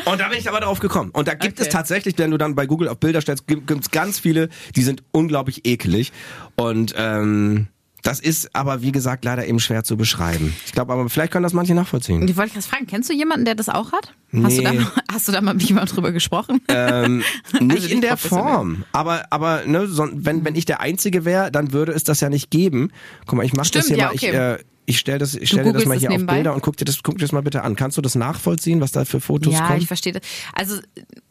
[0.06, 1.12] und da bin ich aber drauf gekommen.
[1.12, 1.74] Und da gibt es Okay.
[1.74, 5.04] tatsächlich, wenn du dann bei Google auf Bilder stellst, gibt es ganz viele, die sind
[5.12, 6.12] unglaublich ekelig.
[6.56, 7.68] Und ähm,
[8.02, 10.56] das ist aber, wie gesagt, leider eben schwer zu beschreiben.
[10.66, 12.26] Ich glaube aber, vielleicht können das manche nachvollziehen.
[12.28, 12.88] Die wollte ich das fragen.
[12.88, 14.14] Kennst du jemanden, der das auch hat?
[14.42, 14.86] Hast, du da, Nee.
[15.12, 16.62] hast du da mal mit jemandem drüber gesprochen?
[16.70, 17.24] Ähm,
[17.60, 18.16] nicht Also in der.
[18.16, 18.86] Form.
[18.94, 22.30] Aber, aber ne, so, wenn, wenn ich der Einzige wäre, dann würde es das ja
[22.30, 22.92] nicht geben.
[23.26, 24.14] Guck mal, ich mache das hier ja, mal.
[24.14, 24.30] okay.
[24.30, 26.36] Ich, äh, ich stelle das, ich stell dir das mal hier auf nebenbei?
[26.36, 27.76] Bilder und guck dir das, guck dir das mal bitte an.
[27.76, 29.80] Kannst du das nachvollziehen, was da für Fotos ja, kommen?
[29.80, 30.24] ich verstehe das.
[30.54, 30.80] Also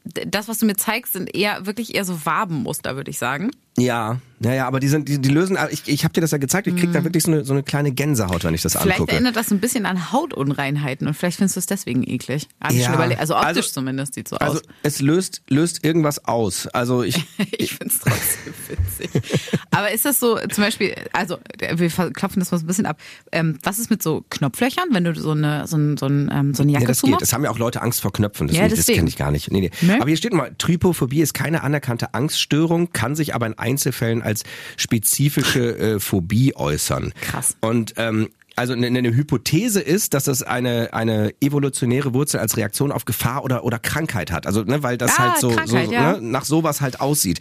[0.05, 3.51] das, was du mir zeigst, sind eher wirklich eher so Wabenmuster, würde ich sagen.
[3.81, 6.39] Ja, ja, ja, aber die sind, die, die lösen, ich, ich habe dir das ja
[6.39, 8.79] gezeigt, ich krieg da wirklich so eine, so eine kleine Gänsehaut, wenn ich das Mhm.
[8.81, 9.13] Vielleicht angucke.
[9.13, 12.47] erinnert das ein bisschen an Hautunreinheiten und vielleicht findest du es deswegen eklig.
[12.61, 12.85] Hab ich Ja.
[12.87, 13.21] schon überlegt.
[13.21, 14.63] Also optisch Also- zumindest sieht so Also aus.
[14.85, 16.69] es löst, löst irgendwas aus.
[16.69, 17.17] Also ich,
[17.59, 19.51] Ich finde es trotzdem witzig.
[19.73, 21.39] Aber ist das so, zum Beispiel, also
[21.75, 23.01] wir klopfen das mal so ein bisschen ab.
[23.33, 26.55] Ähm, was ist mit so Knopflöchern, wenn du so eine, so, ein, so, ein, ähm,
[26.55, 27.19] so eine Jacke Ja, das zumachst?
[27.21, 27.27] geht.
[27.29, 28.47] Es haben ja auch Leute Angst vor Knöpfen.
[28.47, 29.51] Das, Ja, nicht- das kenne ich gar nicht.
[29.51, 29.71] Nee, nee.
[29.81, 29.95] Nee?
[29.97, 34.45] Aber hier steht mal, Trypophobie ist keine anerkannte Angststörung, kann sich aber in Einzelfällen als
[34.77, 37.13] spezifische äh, Phobie äußern.
[37.21, 37.57] Krass.
[37.61, 42.91] Und ähm, also eine, eine Hypothese ist, dass es eine eine evolutionäre Wurzel als Reaktion
[42.91, 44.49] auf Gefahr oder oder Krankheit hat.
[44.49, 46.13] Also ne, weil das Ah, halt so, Krankheit, so ja.
[46.15, 47.39] ne, nach sowas halt aussieht.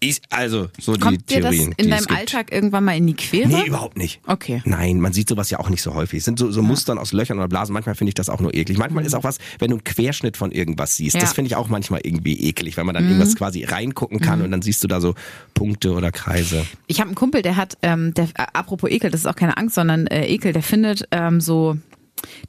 [0.00, 1.74] Ist also so die Kommt dir das Theorien.
[1.76, 2.06] in die deinem.
[2.08, 3.48] Alltag irgendwann mal in die Quere?
[3.48, 4.20] Nee, überhaupt nicht.
[4.26, 4.62] Okay.
[4.64, 6.18] Nein, man sieht sowas ja auch nicht so häufig.
[6.18, 7.72] Es sind so, so Mustern aus Löchern oder Blasen.
[7.72, 8.78] Manchmal finde ich das auch nur eklig.
[8.78, 11.14] Manchmal ist auch was, wenn du einen Querschnitt von irgendwas siehst.
[11.14, 11.20] Ja.
[11.20, 14.50] Das finde ich auch manchmal irgendwie eklig, weil man dann irgendwas quasi reingucken kann und
[14.52, 15.14] dann siehst du da so
[15.54, 16.64] Punkte oder Kreise.
[16.86, 19.56] Ich habe einen Kumpel, der hat, ähm, der, äh, apropos Ekel, das ist auch keine
[19.56, 21.76] Angst, sondern äh, Ekel, der findet ähm, so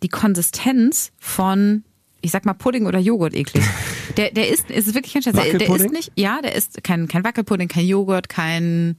[0.03, 1.83] die Konsistenz von,
[2.21, 3.63] ich sag mal, Pudding oder Joghurt eklig.
[4.17, 5.35] Der, der ist, ist wirklich kein Scherz.
[5.35, 5.91] Der, ist Wackelpudding?
[5.91, 8.95] nicht, ja, der ist kein, kein Wackelpudding, kein Joghurt, kein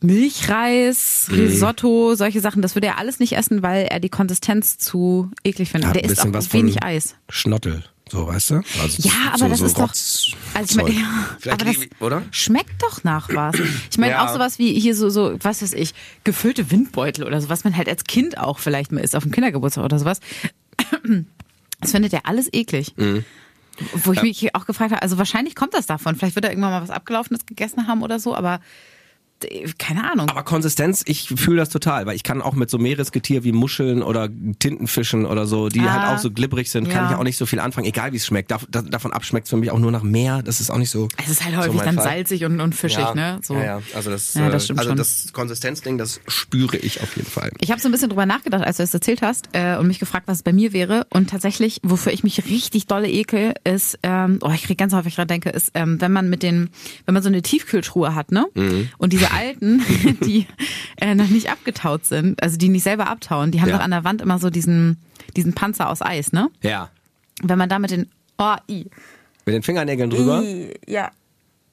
[0.00, 1.34] Milchreis, Mhm.
[1.36, 2.62] Risotto, solche Sachen.
[2.62, 5.88] Das würde er alles nicht essen, weil er die Konsistenz zu eklig findet.
[5.88, 7.16] Hat der isst auch was von wenig Eis.
[7.28, 8.54] Schnottel, so weißt du?
[8.80, 9.88] Also Ja, aber so, das so ist doch.
[9.90, 12.22] Rotz- Also ich mein, ja, aber das oder?
[12.30, 13.56] schmeckt doch nach was.
[13.90, 14.24] Ich meine Ja.
[14.28, 17.76] auch sowas wie hier so, so, was weiß ich, gefüllte Windbeutel oder so, was man
[17.76, 20.20] halt als Kind auch vielleicht mal isst, auf dem Kindergeburtstag oder sowas.
[21.80, 22.92] Das findet er alles eklig.
[22.96, 23.24] Mhm.
[23.92, 26.16] Wo ich mich auch gefragt habe, also wahrscheinlich kommt das davon.
[26.16, 28.60] Vielleicht wird er irgendwann mal was Abgelaufenes gegessen haben oder so, aber
[29.78, 30.28] keine Ahnung.
[30.28, 34.02] Aber Konsistenz, ich fühle das total, weil ich kann auch mit so Meeresgetier wie Muscheln
[34.02, 37.10] oder Tintenfischen oder so, die Ah, halt auch so glibberig sind, kann ja.
[37.12, 38.50] ich auch nicht so viel anfangen, egal wie es schmeckt.
[38.50, 40.42] Dav da, davon abschmeckt es für mich auch nur nach Meer.
[40.42, 41.08] Das ist auch nicht so.
[41.22, 42.04] es ist halt so häufig mein dann Fall.
[42.04, 43.38] salzig und, und fischig, ja, ne?
[43.42, 43.54] So.
[43.54, 44.96] Ja, ja, also das, Ja, das äh, stimmt also schon.
[44.98, 47.52] das Konsistenzding, das spüre ich auf jeden Fall.
[47.60, 49.98] Ich habe so ein bisschen drüber nachgedacht, als du es erzählt hast äh, und mich
[49.98, 51.06] gefragt, was es bei mir wäre.
[51.10, 55.14] Und tatsächlich, wofür ich mich richtig dolle ekel, ist, ähm, oh, ich krieg ganz häufig
[55.14, 56.70] dran denke, ist, ähm, wenn man mit den,
[57.06, 58.46] wenn man so eine Tiefkühltruhe hat, ne?
[58.54, 58.88] Mhm.
[58.98, 59.82] Und diese alten,
[60.24, 60.46] die
[61.00, 63.76] äh, noch nicht abgetaut sind, also die nicht selber abtauen, die haben Ja.
[63.78, 64.98] doch an der Wand immer so diesen,
[65.36, 66.50] diesen Panzer aus Eis, ne?
[66.62, 66.90] Ja.
[67.42, 68.86] Wenn man da mit den, oh, i,
[69.46, 70.42] Mit den Fingernägeln drüber.
[70.42, 71.10] I, ja.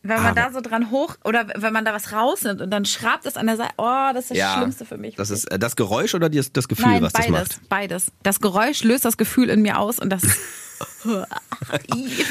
[0.04, 2.86] Wenn man Aber- da so dran hoch oder wenn man da was rausnimmt und dann
[2.86, 4.54] schrabt es an der Seite, oh, das ist das Ja.
[4.58, 5.16] Schlimmste für mich.
[5.16, 7.70] Das ist äh, das Geräusch oder das, das Gefühl, Nein, was das beides, macht?
[7.70, 8.12] beides.
[8.22, 10.22] Das Geräusch löst das Gefühl in mir aus und das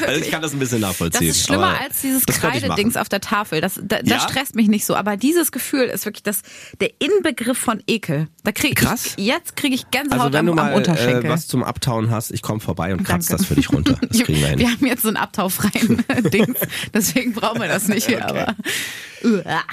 [0.07, 1.29] Also ich kann das ein bisschen das nachvollziehen.
[1.29, 3.61] ist schlimmer aber als dieses das Kreidedings auf der Tafel.
[3.61, 4.03] Das, da, Ja?
[4.03, 4.95] das stresst mich nicht so.
[4.95, 6.41] Aber dieses Gefühl ist wirklich das,
[6.79, 8.27] der Inbegriff von Ekel.
[8.43, 9.13] Da krieg Krass.
[9.17, 11.25] Ich, jetzt kriege ich Gänsehaut Also wenn am, du am mal Unterschenkel.
[11.25, 13.97] äh, was zum Abtauen hast, ich komme vorbei und kratze das für dich runter.
[14.09, 14.59] Das kriegen wir hin.
[14.59, 16.59] Wir haben jetzt so einen abtaufreien Dings,
[16.93, 18.13] deswegen brauchen wir das nicht.
[18.21, 18.55] Aber
[19.23, 19.63] Uah.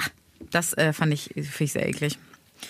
[0.51, 2.17] das äh, fand ich, ich sehr eklig.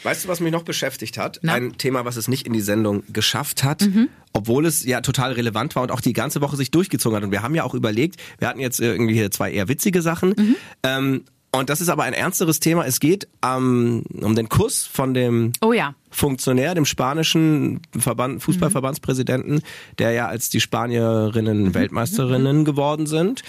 [0.03, 1.39] Weißt du, was mich noch beschäftigt hat?
[1.43, 1.53] Na?
[1.53, 4.10] Ein Thema, was es nicht in die Sendung geschafft hat, Mhm.
[4.34, 7.23] obwohl es ja total relevant war und auch die ganze Woche sich durchgezogen hat.
[7.23, 10.29] Und wir haben ja auch überlegt, wir hatten jetzt irgendwie hier zwei eher witzige Sachen.
[10.38, 10.56] Mhm.
[10.84, 11.23] Ähm,
[11.56, 12.86] und das ist aber ein ernsteres Thema.
[12.86, 15.94] Es geht ähm, um den Kuss von dem Oh ja.
[16.10, 19.62] Funktionär, dem spanischen Verband, Fußballverbandspräsidenten,
[19.98, 23.42] der ja als die Spanierinnen Weltmeisterinnen geworden sind,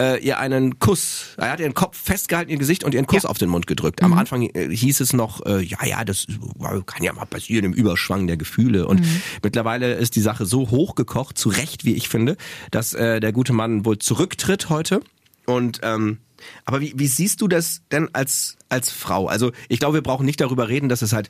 [0.00, 3.28] äh, ihr einen Kuss, er hat ihren Kopf festgehalten, ihr Gesicht und ihren Kuss Ja.
[3.28, 4.02] auf den Mund gedrückt.
[4.02, 6.26] Am Anfang äh, hieß es noch, äh, ja, ja, das
[6.86, 8.86] kann ja mal passieren im Überschwang der Gefühle.
[8.86, 9.02] Und
[9.42, 12.36] mittlerweile ist die Sache so hochgekocht, zu Recht, wie ich finde,
[12.70, 15.00] dass äh, der gute Mann wohl zurücktritt heute.
[15.46, 16.18] Und ähm,
[16.64, 19.26] aber wie, wie siehst du das denn als als Frau?
[19.26, 21.28] Also ich glaube, wir brauchen nicht darüber reden, dass es halt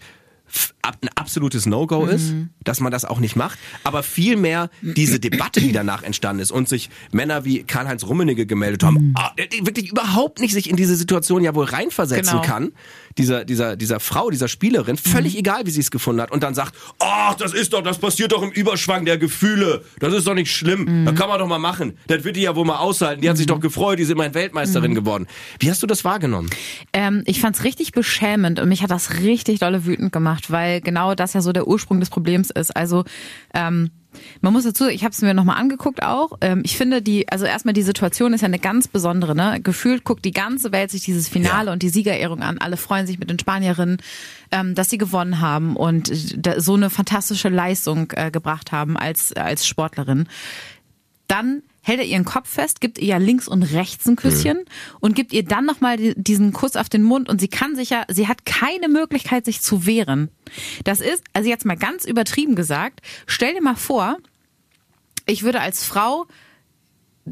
[0.82, 2.34] ein absolutes No-Go ist,
[2.64, 6.68] dass man das auch nicht macht, aber vielmehr diese Debatte, die danach entstanden ist und
[6.68, 10.96] sich Männer wie Karl-Heinz Rummenigge gemeldet haben, der- der wirklich überhaupt nicht sich in diese
[10.96, 12.42] Situation ja wohl reinversetzen Genau.
[12.42, 12.72] kann,
[13.18, 16.54] dieser, dieser, dieser Frau, dieser Spielerin, völlig egal, wie sie es gefunden hat und dann
[16.54, 20.34] sagt, ach, das ist doch, das passiert doch im Überschwang der Gefühle, das ist doch
[20.34, 23.20] nicht schlimm, das kann man doch mal machen, das wird die ja wohl mal aushalten,
[23.22, 25.26] die hat sich doch gefreut, die ist immerhin Weltmeisterin geworden.
[25.60, 26.50] Wie hast du das wahrgenommen?
[26.92, 31.14] Ähm, ich fand's richtig beschämend und mich hat das richtig dolle wütend gemacht, weil genau
[31.14, 32.74] das ja so der Ursprung des Problems ist.
[32.76, 33.04] Also
[33.54, 33.90] ähm,
[34.42, 36.32] man muss dazu, ich habe es mir nochmal angeguckt auch.
[36.42, 39.34] Ähm, ich finde die, also erstmal die Situation ist ja eine ganz besondere.
[39.34, 39.60] Ne?
[39.62, 41.72] Gefühlt guckt die ganze Welt sich dieses Finale Ja.
[41.72, 42.58] und die Siegerehrung an.
[42.58, 43.98] Alle freuen sich mit den Spanierinnen,
[44.50, 48.96] ähm, dass sie gewonnen haben und äh, da, so eine fantastische Leistung äh, gebracht haben
[48.96, 50.28] als als Sportlerin
[51.28, 54.64] dann hält er ihren Kopf fest, gibt ihr ja links und rechts ein Küsschen
[55.00, 58.04] und gibt ihr dann nochmal diesen Kuss auf den Mund und sie kann sich ja,
[58.08, 60.30] sie hat keine Möglichkeit, sich zu wehren.
[60.84, 64.16] Das ist, also jetzt mal ganz übertrieben gesagt, stell dir mal vor,
[65.26, 66.26] ich würde als Frau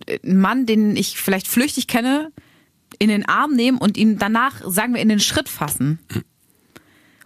[0.06, 2.32] äh, einen Mann, den ich vielleicht flüchtig kenne,
[2.98, 6.00] in den Arm nehmen und ihn danach, sagen wir, in den Schritt fassen.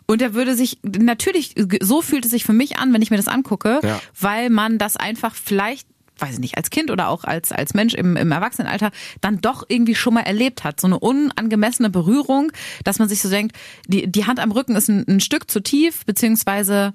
[0.07, 3.17] Und er würde sich, natürlich, so fühlt es sich für mich an, wenn ich mir
[3.17, 3.99] das angucke, Ja.
[4.21, 7.95] weil man das einfach vielleicht, weiß ich nicht, als Kind oder auch als, als Mensch
[7.95, 10.81] im, im Erwachsenenalter dann doch irgendwie schon mal erlebt hat.
[10.81, 12.53] So eine unangemessene Berührung,
[12.85, 13.57] dass man sich so denkt,
[13.89, 16.93] die, die Hand am Rücken ist ein, ein Stück zu tief, beziehungsweise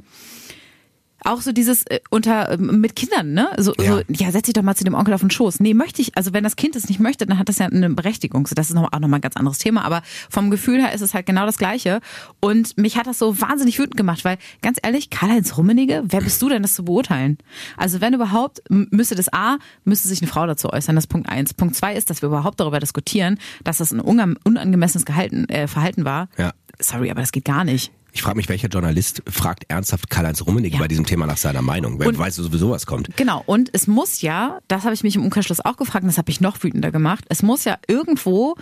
[1.24, 3.50] auch so dieses äh, unter ähm, mit Kindern, ne?
[3.58, 3.98] So, ja.
[3.98, 5.60] so, ja, setz dich doch mal zu dem Onkel auf den Schoß.
[5.60, 7.90] Nee, möchte ich, also wenn das Kind es nicht möchte, dann hat das ja eine
[7.90, 8.48] Berechtigung.
[8.48, 11.02] So, das ist noch, auch nochmal ein ganz anderes Thema, aber vom Gefühl her ist
[11.02, 12.00] es halt genau das Gleiche.
[12.40, 16.42] Und mich hat das so wahnsinnig wütend gemacht, weil ganz ehrlich, Karl-Heinz Rummenigge, wer bist
[16.42, 17.38] du denn, das zu beurteilen?
[17.78, 21.30] Also wenn überhaupt, müsste das A, müsste sich eine Frau dazu äußern, das ist Punkt
[21.30, 21.54] eins.
[21.54, 25.68] Punkt zwei ist, dass wir überhaupt darüber diskutieren, dass das ein unang- unangemessenes Gehalten, äh,
[25.68, 26.30] Verhalten war.
[26.38, 26.54] Ja.
[26.80, 27.92] Sorry, aber das geht gar nicht.
[28.20, 30.82] Ich frage mich, welcher Journalist fragt ernsthaft Karl-Heinz Rummenigge Ja.
[30.82, 32.00] bei diesem Thema nach seiner Meinung?
[32.02, 33.16] Wer Und- weiß sowieso, was kommt?
[33.16, 36.18] Genau, und es muss ja, das habe ich mich im Umkehrschluss auch gefragt, und das
[36.18, 38.56] habe ich noch wütender gemacht, es muss ja irgendwo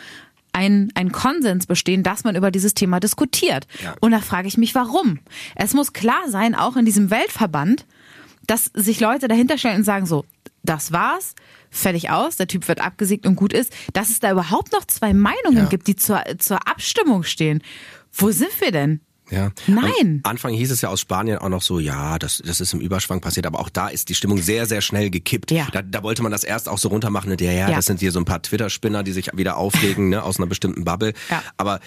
[0.54, 3.66] ein, ein Konsens bestehen, dass man über dieses Thema diskutiert.
[3.84, 3.96] Ja.
[4.00, 5.22] Und da frage ich mich, warum?
[5.56, 7.88] Es muss klar sein, auch in diesem Weltverband,
[8.46, 10.24] dass sich Leute dahinter stellen und sagen so,
[10.62, 11.34] das war's,
[11.72, 15.16] fertig aus, der Typ wird abgesägt und gut ist, dass es da überhaupt noch zwei
[15.16, 15.66] Meinungen Ja.
[15.66, 17.64] gibt, die zur, zur Abstimmung stehen.
[18.14, 19.02] Wo sind wir denn?
[19.30, 19.52] Ja.
[19.68, 20.22] Nein.
[20.24, 22.80] Am Anfang hieß es ja aus Spanien auch noch so, ja, das, das ist im
[22.80, 25.52] Überschwang passiert, aber auch da ist die Stimmung sehr, sehr schnell gekippt.
[25.52, 25.68] Ja.
[25.72, 27.76] Da, da wollte man das erst auch so runtermachen, ja, ja, Ja.
[27.76, 30.84] das sind hier so ein paar Twitter-Spinner, die sich wieder aufregen, ne, aus einer bestimmten
[30.86, 31.14] Bubble.
[31.30, 31.44] Ja.
[31.58, 31.80] Aber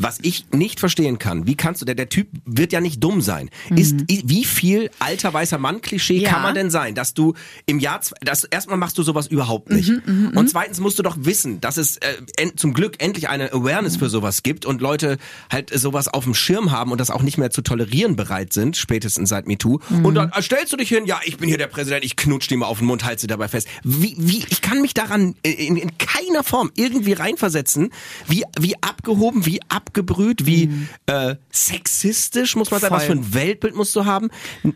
[0.00, 3.20] was ich nicht verstehen kann, wie kannst du, der, der Typ wird ja nicht dumm
[3.20, 3.50] sein.
[3.74, 6.30] Ist, wie viel alter weißer Mann-Klischee Ja.
[6.30, 7.34] kann man denn sein, dass du
[7.66, 9.90] im Jahr, zw- das, erstmal machst du sowas überhaupt nicht.
[10.34, 13.96] und zweitens musst du doch wissen, dass es äh, en, zum Glück endlich eine Awareness
[13.96, 15.18] für sowas gibt und Leute
[15.50, 18.52] halt äh, sowas auf dem Schirm haben und das auch nicht mehr zu tolerieren bereit
[18.52, 19.80] sind, spätestens seit MeToo.
[20.04, 22.46] Und dann äh, stellst du dich hin, ja, ich bin hier der Präsident, ich knutsch
[22.48, 23.66] dir mal auf den Mund, halte sie dabei fest.
[23.82, 27.90] Wie, wie, ich kann mich daran in, in keiner Form irgendwie reinversetzen,
[28.28, 30.70] wie, wie abgehoben, wie abgebrüht, wie
[31.06, 33.22] äh, sexistisch muss man sein, was für Voll.
[33.24, 34.28] ein Weltbild musst du haben?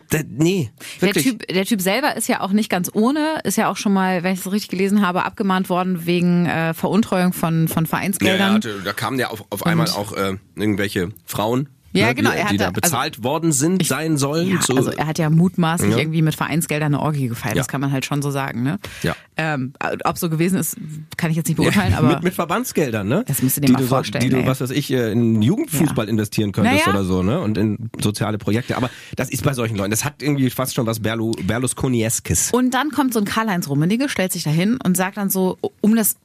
[0.09, 0.71] Da, nee,
[1.01, 1.23] Der wirklich.
[1.25, 4.23] typ, der Typ selber ist ja auch nicht ganz ohne, ist ja auch schon mal,
[4.23, 8.39] wenn ich es richtig gelesen habe, abgemahnt worden wegen äh, Veruntreuung von, von Ja, Vereinsgeldern.
[8.39, 12.31] er hatte, da kamen ja auf, auf einmal auch äh, irgendwelche Frauen, Ja, ne, genau,
[12.31, 14.49] die, er die da hatte- bezahlt worden sind, sein sollen.
[14.49, 15.97] Ja, zu, also er hat ja mutmaßlich Ja.
[15.97, 17.71] irgendwie mit Vereinsgeldern eine Orgie gefeiert, das Ja.
[17.71, 18.63] kann man halt schon so sagen.
[18.63, 18.79] Ne?
[19.03, 19.15] Ja.
[19.37, 20.77] Ähm, ob so gewesen ist,
[21.17, 23.23] kann ich jetzt nicht beurteilen, aber mit, mit Verbandsgeldern, ne?
[23.27, 25.11] Das musst du dir die mal du, so- vorstellen, Die du, was weiß ich, äh,
[25.11, 26.95] in Jugendfußball investieren könntest Naja.
[26.97, 27.39] oder so, ne?
[27.41, 28.77] Und in soziale Projekte.
[28.77, 32.51] Aber das ist bei solchen Leuten, das hat irgendwie fast schon was Berlu, Berlusconieskes.
[32.51, 35.95] Und dann kommt so ein Karl-Heinz Rummenigge, stellt sich dahin und sagt dann so, um
[35.95, 36.15] das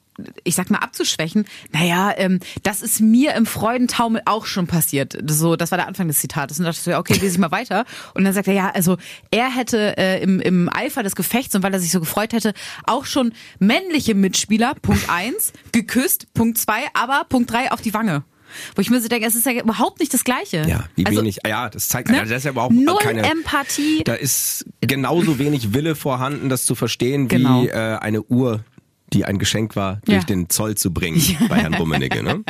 [0.45, 5.17] ich sag mal abzuschwächen, naja, ähm, das ist mir im Freudentaumel auch schon passiert.
[5.27, 6.59] So, das war der Anfang des Zitates.
[6.59, 7.85] Und da dachte ich so, ja, okay, lese ich mal weiter.
[8.15, 8.97] Und dann sagt er, ja, also
[9.31, 12.53] er hätte äh, im, im Eifer des Gefechts und weil er sich so gefreut hätte,
[12.85, 18.25] auch schon männliche Mitspieler, Punkt eins, geküsst, Punkt zwei, aber Punkt drei auf die Wange.
[18.75, 20.65] Wo ich mir so denke, es ist ja überhaupt nicht das Gleiche.
[20.67, 21.41] Ja, wie also, wenig.
[21.47, 22.21] Ja, das zeigt, ne?
[22.21, 23.23] das ist ja überhaupt Null keine.
[23.31, 24.03] Empathie.
[24.05, 27.63] Da ist genauso wenig Wille vorhanden, das zu verstehen, Genau.
[27.63, 28.65] wie äh, eine Uhr,
[29.13, 30.25] die ein Geschenk war, durch Ja.
[30.25, 32.23] den Zoll zu bringen bei Herrn Rummenigge.
[32.23, 32.43] Ne?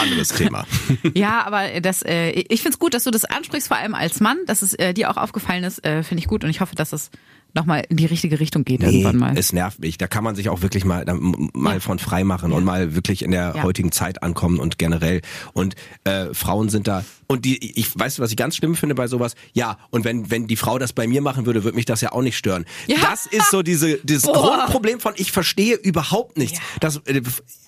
[0.00, 0.66] Anderes Thema.
[1.14, 4.38] Ja, aber das, äh, ich find's gut, dass du das ansprichst, vor allem als Mann,
[4.46, 6.92] dass es äh, dir auch aufgefallen ist, äh, finde ich gut und ich hoffe, dass
[6.92, 7.10] es
[7.58, 9.36] nochmal in die richtige Richtung geht irgendwann mal.
[9.36, 9.98] es nervt mich.
[9.98, 11.04] Da kann man sich auch wirklich mal,
[11.52, 11.80] mal Ja.
[11.80, 13.62] von frei machen und mal wirklich in der Ja.
[13.62, 15.20] heutigen Zeit ankommen und generell.
[15.52, 17.04] Und äh, Frauen sind da.
[17.30, 19.34] Und die, ich weißt du, was ich ganz schlimm finde bei sowas?
[19.52, 22.12] Ja, und wenn, wenn die Frau das bei mir machen würde, würde mich das ja
[22.12, 22.64] auch nicht stören.
[22.86, 22.96] Ja.
[23.02, 24.32] Das ist so diese, dieses Boah.
[24.32, 26.58] Grundproblem von, ich verstehe überhaupt nichts.
[26.58, 26.64] Ja.
[26.80, 27.20] Dass äh,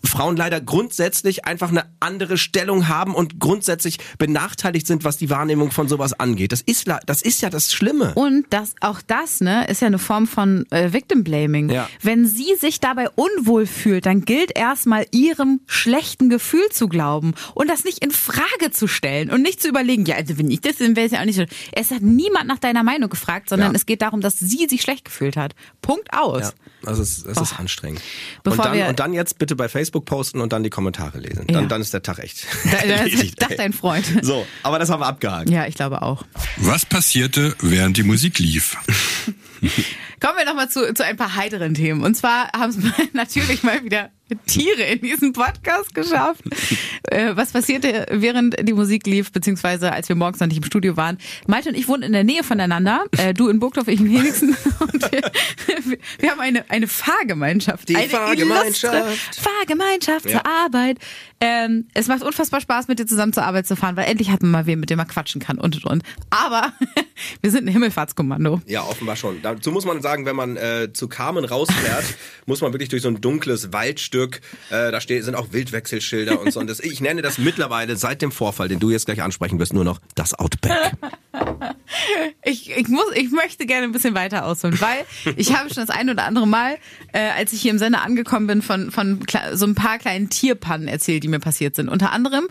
[0.03, 5.71] Frauen leider grundsätzlich einfach eine andere Stellung haben und grundsätzlich benachteiligt sind, was die Wahrnehmung
[5.73, 6.53] von sowas angeht.
[6.53, 8.15] Das ist, das ist ja das Schlimme.
[8.15, 11.71] Und das, auch das, ne, ist ja eine Form von äh, Victim Blaming.
[11.71, 11.89] Ja.
[12.03, 17.69] Wenn sie sich dabei unwohl fühlt, dann gilt erstmal ihrem schlechten Gefühl zu glauben und
[17.69, 20.77] das nicht in Frage zu stellen und nicht zu überlegen, ja, also wenn ich das,
[20.77, 21.45] dann wäre es ja auch nicht so.
[21.73, 23.77] Es hat niemand nach deiner Meinung gefragt, sondern Ja.
[23.77, 25.55] es geht darum, dass sie sich schlecht gefühlt hat.
[25.83, 26.43] Punkt aus.
[26.83, 28.01] Ja, also es, es ist anstrengend.
[28.43, 31.19] Bevor und, dann, wir- und dann jetzt bitte bei Facebook posten und dann die Kommentare
[31.19, 31.47] lesen.
[31.49, 31.55] Ja.
[31.61, 32.47] Dann, dann ist der Tag echt.
[32.71, 33.59] Da, da, erledigt, dachte ey.
[33.59, 34.05] dein Freund.
[34.23, 35.51] So, aber das haben wir abgehakt.
[35.51, 36.25] Ja, ich glaube auch.
[36.59, 38.77] Was passierte, während die Musik lief?
[40.21, 42.03] Kommen wir nochmal zu, zu ein paar heiteren Themen.
[42.03, 42.79] Und zwar haben es
[43.13, 44.11] natürlich mal wieder
[44.47, 46.43] Tiere in diesem Podcast geschafft.
[47.11, 50.97] Äh, was passierte, während die Musik lief, beziehungsweise als wir morgens noch nicht im Studio
[50.97, 51.19] waren?
[51.47, 53.05] Malte und ich wohnen in der Nähe voneinander.
[53.19, 54.11] Äh, du in Burgdorf, ich in.
[54.81, 57.89] Und wir, wir haben eine, eine Fahrgemeinschaft.
[57.89, 59.19] Die eine Fahrgemeinschaft.
[59.37, 60.33] Fahrgemeinschaft Ja.
[60.43, 60.99] zur Arbeit.
[61.41, 64.43] Ähm, es macht unfassbar Spaß, mit dir zusammen zur Arbeit zu fahren, weil endlich hat
[64.43, 66.03] man mal wen, mit dem man quatschen kann und und und.
[66.29, 66.73] Aber
[67.41, 68.61] wir sind ein Himmelfahrtskommando.
[68.67, 69.41] Ja, offenbar schon.
[69.43, 72.05] Dazu muss man sagen, wenn man äh, zu Carmen rausfährt,
[72.47, 74.20] muss man wirklich durch so ein dunkles Waldstück.
[74.71, 76.61] Äh, da steht, sind auch Wildwechselschilder und so.
[76.61, 79.73] Und das, ich nenne das mittlerweile seit dem Vorfall, den du jetzt gleich ansprechen wirst,
[79.73, 80.93] nur noch das Outback.
[82.43, 85.05] Ich, ich muss, ich möchte gerne ein bisschen weiter ausholen, weil
[85.37, 86.79] ich habe schon das ein oder andere Mal,
[87.13, 89.21] äh, als ich hier im Sender angekommen bin, von, von
[89.53, 91.89] so ein paar kleinen Tierpannen erzählt, die mir passiert sind.
[91.89, 92.49] Unter anderem,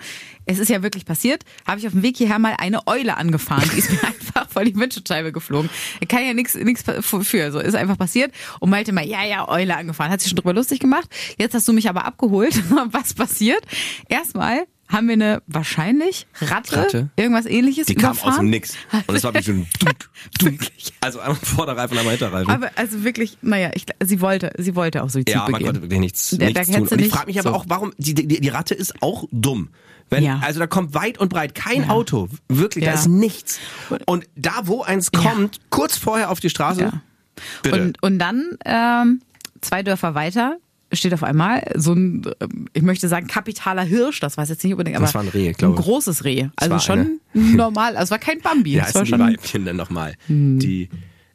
[0.49, 3.69] es ist ja wirklich passiert, habe ich auf dem Weg hierher mal eine Eule angefahren.
[3.71, 5.69] Die ist mir einfach vor die Windschutzscheibe geflogen.
[6.07, 8.33] Kann ja nichts nichts für, so ist einfach passiert.
[8.59, 10.11] Und meinte mal, ja, ja, Eule angefahren.
[10.11, 11.07] Hat sich schon drüber lustig gemacht.
[11.37, 12.59] Jetzt hast du mich aber abgeholt.
[12.91, 13.61] Was passiert?
[14.07, 17.09] Erstmal haben wir eine wahrscheinlich Ratte, Ratte?
[17.15, 18.31] irgendwas ähnliches Die kam überfahren.
[18.33, 18.73] aus dem Nix.
[19.07, 20.67] Und es war wirklich so ein Dunk, Dunk.
[20.99, 22.51] Also einmal Vorderreifen, einmal Hinterreifen.
[22.51, 25.99] Aber also wirklich, naja, ich, sie wollte, sie wollte auch Suizid Ja, man konnte wirklich
[25.99, 26.73] nichts, Da- da nichts tun.
[26.75, 29.01] hättest du Und ich frage mich aber so- auch, warum, die, die, die Ratte ist
[29.01, 29.69] auch dumm.
[30.09, 30.39] Wenn, Ja.
[30.43, 32.29] Also da kommt weit und breit kein Auto.
[32.47, 32.97] Wirklich, da Ja.
[32.97, 33.59] ist nichts.
[34.07, 37.71] Und da, wo eins kommt, kurz vorher auf die Straße, Ja.
[37.71, 39.21] Und, und dann ähm,
[39.61, 40.57] zwei Dörfer weiter
[40.91, 42.23] steht auf einmal so ein,
[42.73, 45.51] ich möchte sagen, kapitaler Hirsch, das weiß jetzt nicht unbedingt, aber Das war ein Reh,
[45.53, 45.85] glaube ein ich.
[45.85, 46.47] großes Reh.
[46.55, 48.71] Also schon normal, also es war kein Bambi.
[48.73, 50.15] Wie es war heißen die schon, Weibchen denn nochmal?
[50.27, 50.89] Die,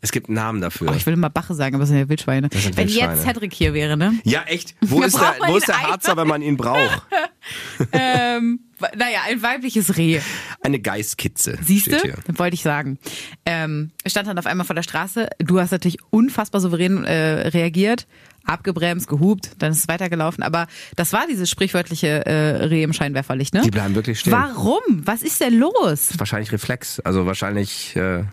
[0.05, 0.91] Es gibt einen Namen dafür.
[0.91, 2.51] Oh, ich will immer Bache sagen, aber es sind ja Wildschweine.
[2.53, 3.15] Sind Wenn Wildschweine.
[3.15, 4.13] jetzt Cedric hier wäre, ne?
[4.25, 4.75] ja, echt.
[4.83, 5.93] Wo Da ist der, wo ist der einfach.
[5.93, 7.07] Harzer, wenn man ihn braucht?
[7.93, 8.61] ähm,
[8.97, 10.21] naja, ein weibliches Reh.
[10.61, 11.57] Eine Geißkitze.
[11.63, 11.97] Siehst du?
[12.37, 12.99] wollte ich sagen.
[13.47, 15.31] Ähm, stand dann auf einmal vor der Straße.
[15.39, 18.07] Du hast natürlich unfassbar souverän äh, reagiert,
[18.45, 20.43] abgebremst, gehupt, dann ist es weitergelaufen.
[20.43, 23.63] Aber das war dieses sprichwörtliche äh, Reh im Scheinwerferlicht, ne?
[23.63, 24.35] Die bleiben wirklich stehen.
[24.35, 24.83] Warum?
[24.91, 26.11] Was ist denn los?
[26.19, 27.01] Wahrscheinlich Reflex.
[27.01, 28.25] Also wahrscheinlich, äh,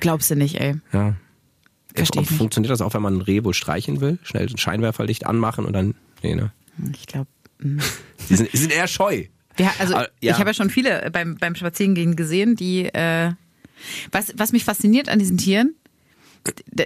[0.00, 0.76] Glaubst du nicht, ey.
[0.92, 1.16] ja.
[1.94, 2.38] Versteh ich nicht.
[2.38, 4.18] Funktioniert das auch, wenn man ein Reh wohl streichen will?
[4.24, 5.94] Schnell ein Scheinwerferlicht anmachen und dann.
[6.22, 6.50] Nee, ne?
[6.92, 7.28] Ich glaube.
[7.60, 9.26] Die sind, sind eher scheu.
[9.58, 10.32] Ja, also Aber, ja.
[10.32, 13.32] ich habe ja schon viele beim, beim Spazierengehen gesehen, die äh,
[14.10, 15.74] was, was mich fasziniert an diesen Tieren,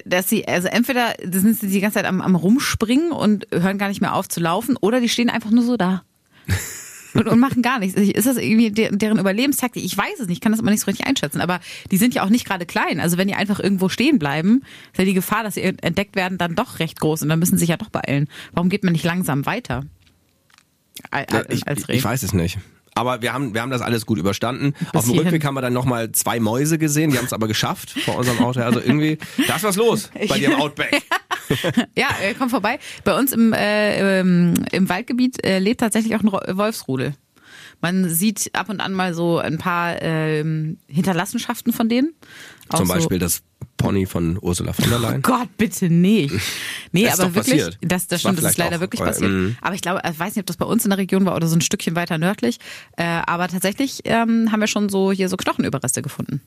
[0.04, 3.88] dass sie, also entweder sind sie die ganze Zeit am, am rumspringen und hören gar
[3.88, 6.02] nicht mehr auf zu laufen, oder die stehen einfach nur so da.
[7.14, 7.98] Und, und machen gar nichts.
[7.98, 9.82] Ist das irgendwie de- deren Überlebenstaktik?
[9.84, 11.40] Ich weiß es nicht, kann das immer nicht so richtig einschätzen.
[11.40, 13.00] Aber die sind ja auch nicht gerade klein.
[13.00, 16.38] Also wenn die einfach irgendwo stehen bleiben, ist ja die Gefahr, dass sie entdeckt werden,
[16.38, 17.22] dann doch recht groß.
[17.22, 18.28] Und dann müssen sie sich ja doch beeilen.
[18.52, 19.84] Warum geht man nicht langsam weiter?
[21.10, 22.58] Al- Ja, ich, als ich weiß es nicht.
[22.94, 24.74] Aber wir haben, wir haben das alles gut überstanden.
[24.92, 25.28] Auf dem hierhin.
[25.28, 27.12] Rückweg haben wir dann nochmal zwei Mäuse gesehen.
[27.12, 28.60] Die haben es aber geschafft vor unserem Auto.
[28.60, 31.00] Also irgendwie, da ist was los bei dir im Outback.
[31.96, 32.78] Ja, äh, komm vorbei.
[33.04, 37.14] Bei uns im, äh, ähm, im Waldgebiet äh, lebt tatsächlich auch ein Wolfsrudel.
[37.80, 42.14] Man sieht ab und an mal so ein paar ähm, Hinterlassenschaften von denen.
[42.68, 43.42] Auch Zum so- Beispiel das
[43.78, 45.22] Pony von Ursula von der Oh Leyen.
[45.22, 46.34] Gott, bitte nicht.
[46.92, 47.78] Nee, Das ist aber wirklich, passiert.
[47.80, 49.30] das, das stimmt, das ist leider auch, wirklich passiert.
[49.30, 49.56] mm.
[49.62, 51.46] Aber ich glaube, ich weiß nicht, ob das bei uns in der Region war oder
[51.48, 52.58] so ein Stückchen weiter nördlich.
[52.98, 56.42] Äh, aber tatsächlich ähm, haben wir schon so hier so Knochenüberreste gefunden.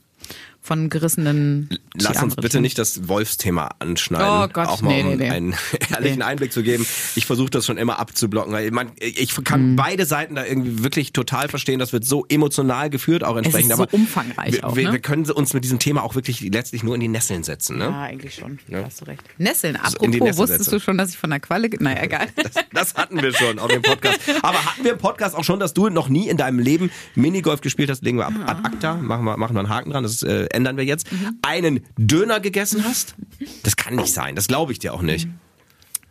[0.64, 4.28] Von gerissenen Lass uns bitte nicht das Wolfsthema anschneiden.
[4.28, 5.56] Oh Gott, auch mal nee, um nee, einen
[5.92, 6.24] ehrlichen Nee.
[6.24, 6.86] Einblick zu geben.
[7.16, 8.54] Ich versuche das schon immer abzublocken.
[8.54, 9.44] Weil man, ich Mhm.
[9.44, 11.80] kann beide Seiten da irgendwie wirklich total verstehen.
[11.80, 13.72] Das wird so emotional geführt auch entsprechend.
[13.72, 14.92] ist so aber umfangreich wir, auch, wir, ne?
[14.94, 17.78] wir können uns mit diesem Thema auch wirklich letztlich nur in die Nesseln setzen.
[17.78, 17.86] Ne?
[17.86, 18.58] Ja, eigentlich schon.
[18.68, 19.22] Da hast du recht.
[19.38, 20.72] Nesseln, die apropos, Nessel wusstest setzen.
[20.72, 21.70] du schon, dass ich von der Qualle...
[21.80, 22.28] Naja, egal.
[22.36, 24.20] Das, das hatten wir schon auf dem Podcast.
[24.42, 27.62] Aber hatten wir im Podcast auch schon, dass du noch nie in deinem Leben Minigolf
[27.62, 28.02] gespielt hast?
[28.02, 30.78] Legen wir ab, ad acta, machen wir, machen wir einen Haken dran, das äh, ändern
[30.78, 31.12] wir jetzt.
[31.12, 31.38] Mhm.
[31.44, 33.14] Einen Döner gegessen hast?
[33.62, 35.28] Das kann nicht sein, das glaube ich dir auch nicht.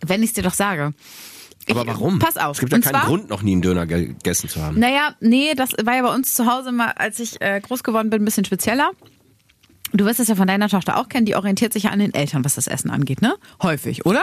[0.07, 0.93] Wenn ich es dir doch sage.
[1.67, 2.21] Ich, Aber warum?
[2.21, 2.57] Pass auf.
[2.57, 4.79] Es gibt ja Und keinen zwar, Grund, noch nie einen Döner gegessen zu haben.
[4.79, 8.11] Naja, nee, das war ja bei uns zu Hause mal, als ich äh, groß geworden
[8.11, 8.93] bin, ein bisschen spezieller.
[9.93, 12.15] Du wirst es ja von deiner Tochter auch kennen, die orientiert sich ja an den
[12.15, 13.35] Eltern, was das Essen angeht, ne?
[13.63, 14.23] Häufig, oder?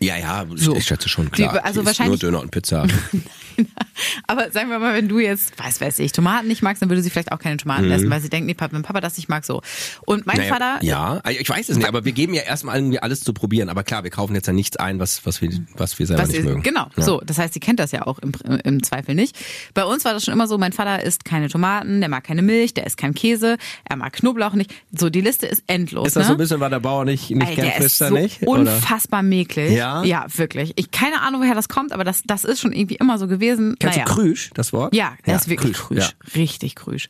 [0.00, 0.76] Ja, ja, So.
[0.76, 1.52] ich schätze schon, klar.
[1.54, 2.86] Die- also Die wahrscheinlich- Nur Döner und Pizza.
[4.26, 7.00] Aber sagen wir mal, wenn du jetzt, was weiß ich, Tomaten nicht magst, dann würde
[7.02, 9.28] sie vielleicht auch keine Tomaten essen, weil sie denkt, nee, Papa, wenn Papa das nicht
[9.30, 9.62] mag, so.
[10.04, 10.42] Und mein Mhm.
[10.42, 13.32] Naja, Vater, Ja, ich weiß es nicht, aber wir geben ja erstmal irgendwie alles zu
[13.32, 13.70] probieren.
[13.70, 16.28] Aber klar, wir kaufen jetzt ja nichts ein, was, was, wir, was wir selber Was
[16.28, 16.62] nicht ihr, mögen.
[16.62, 17.02] genau, Ja.
[17.02, 17.22] so.
[17.24, 18.32] Das heißt, sie kennt das ja auch im,
[18.64, 19.34] im Zweifel nicht.
[19.72, 22.42] Bei uns war das schon immer so, mein Vater isst keine Tomaten, der mag keine
[22.42, 24.70] Milch, der isst kein Käse, er mag Knoblauch nicht.
[24.94, 26.08] So, die Liste ist endlos.
[26.08, 26.28] Ist das ne?
[26.28, 28.14] so ein bisschen, weil der Bauer nicht, nicht Ey, gern der frisst, ist er so
[28.14, 28.42] nicht?
[28.42, 28.60] Oder?
[28.60, 29.72] unfassbar mäklig.
[29.72, 29.85] Ja?
[30.04, 30.72] Ja, wirklich.
[30.76, 33.76] Ich keine Ahnung, woher das kommt, aber das, das ist schon irgendwie immer so gewesen.
[33.78, 34.08] Kennst naja.
[34.08, 34.94] du Krüsch, das Wort?
[34.94, 35.98] Ja, er ist wirklich krüsch.
[35.98, 36.34] Ja.
[36.34, 37.08] Richtig krüsch.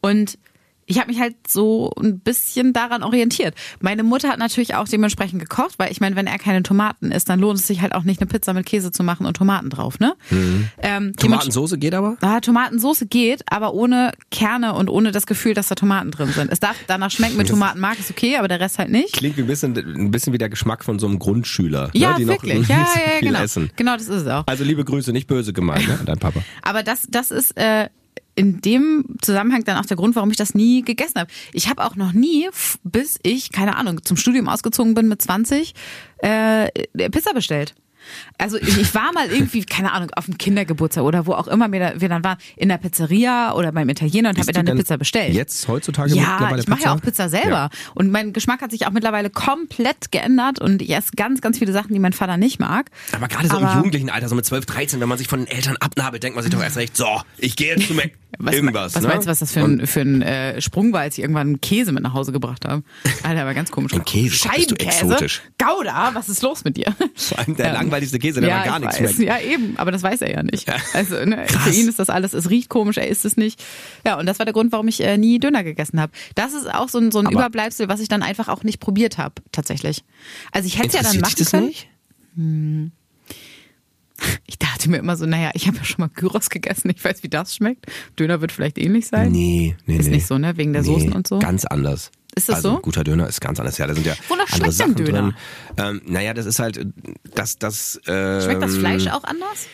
[0.00, 0.38] Und
[0.86, 3.54] ich habe mich halt so ein bisschen daran orientiert.
[3.80, 7.28] Meine Mutter hat natürlich auch dementsprechend gekocht, weil ich meine, wenn er keine Tomaten isst,
[7.28, 9.70] dann lohnt es sich halt auch nicht, eine Pizza mit Käse zu machen und Tomaten
[9.70, 10.14] drauf, ne?
[10.30, 12.16] Ähm, dements- Tomatensoße geht aber?
[12.20, 16.50] Ah, Tomatensoße geht, aber ohne Kerne und ohne das Gefühl, dass da Tomaten drin sind.
[16.52, 19.12] Es darf danach schmecken mit Tomatenmark, ist okay, aber der Rest halt nicht.
[19.14, 22.24] Klingt ein bisschen, ein bisschen wie der Geschmack von so einem Grundschüler, Ja, ne, die
[22.24, 22.54] noch wirklich.
[22.58, 23.40] nicht Ja, so ja, ja, viel genau.
[23.42, 23.70] essen.
[23.76, 24.46] Genau, das ist es auch.
[24.46, 26.40] Also liebe Grüße, nicht böse gemeint, ne, an dein Papa.
[26.62, 27.88] Aber das, das ist äh,
[28.34, 31.30] in dem Zusammenhang dann auch der Grund, warum ich das nie gegessen habe.
[31.52, 32.48] Ich habe auch noch nie,
[32.82, 35.74] bis ich, keine Ahnung, zum Studium ausgezogen bin mit 20,
[36.18, 36.68] äh,
[37.10, 37.74] Pizza bestellt.
[38.38, 41.80] Also ich war mal irgendwie, keine Ahnung, auf dem Kindergeburtstag oder wo auch immer wir,
[41.80, 44.78] da, wir dann waren, in der Pizzeria oder beim Italiener und habe mir dann eine
[44.80, 45.34] Pizza bestellt.
[45.34, 47.70] Jetzt, heutzutage Ja, ich mache ja auch Pizza selber.
[47.94, 51.72] Und mein Geschmack hat sich auch mittlerweile komplett geändert und ich esse ganz, ganz viele
[51.72, 52.90] Sachen, die mein Vater nicht mag.
[53.12, 55.40] Aber gerade so im Aber- jugendlichen Alter, so mit 12, 13, wenn man sich von
[55.40, 57.06] den Eltern abnabelt, denkt man sich doch erst recht, so,
[57.38, 58.10] ich gehe jetzt zu Mac.
[58.38, 58.94] Was, Irgendwas.
[58.94, 59.08] was ne?
[59.08, 61.60] meinst du, was das für ein, für ein äh, Sprung war, als ich irgendwann einen
[61.60, 62.82] Käse mit nach Hause gebracht habe?
[63.22, 63.92] Alter, war ganz komisch.
[63.94, 65.04] Ein Käse, Scheibenkäse?
[65.04, 65.42] exotisch.
[65.58, 66.96] Gouda, was ist los mit dir?
[67.14, 69.14] Vor allem der Ähm, langweiligste Käse, der ja, gar ich nichts weiß.
[69.14, 69.28] schmeckt.
[69.28, 70.68] Ja, eben, aber das weiß er ja nicht.
[70.94, 73.62] Also ne, für ihn ist das alles, es riecht komisch, er isst es nicht.
[74.06, 76.12] Ja, und das war der Grund, warum ich äh, nie Döner gegessen habe.
[76.34, 78.80] Das ist auch so ein, so ein Aber- Überbleibsel, was ich dann einfach auch nicht
[78.80, 80.02] probiert habe, tatsächlich.
[80.52, 81.66] Also ich hätte es ja dann machen das können.
[81.66, 81.88] nicht?
[84.46, 87.22] Ich dachte mir immer so, naja, ich habe ja schon mal Gyros gegessen, ich weiß,
[87.22, 87.86] wie das schmeckt.
[88.18, 89.32] Döner wird vielleicht ähnlich sein.
[89.32, 90.16] Nee, nee, Ist nee.
[90.16, 90.56] nicht so, ne?
[90.56, 91.38] Wegen der Soßen und so?
[91.40, 92.10] Ganz anders.
[92.34, 92.76] Ist das also, so?
[92.76, 93.76] Ein guter Döner ist ganz anders.
[93.78, 95.22] Ja, da sind ja Wonach andere schmeckt Sachen denn Döner?
[95.22, 95.34] drin.
[95.76, 96.86] Ähm, naja, das ist halt,
[97.34, 98.00] das, das.
[98.06, 99.66] Ähm, Schmeckt das Fleisch auch anders?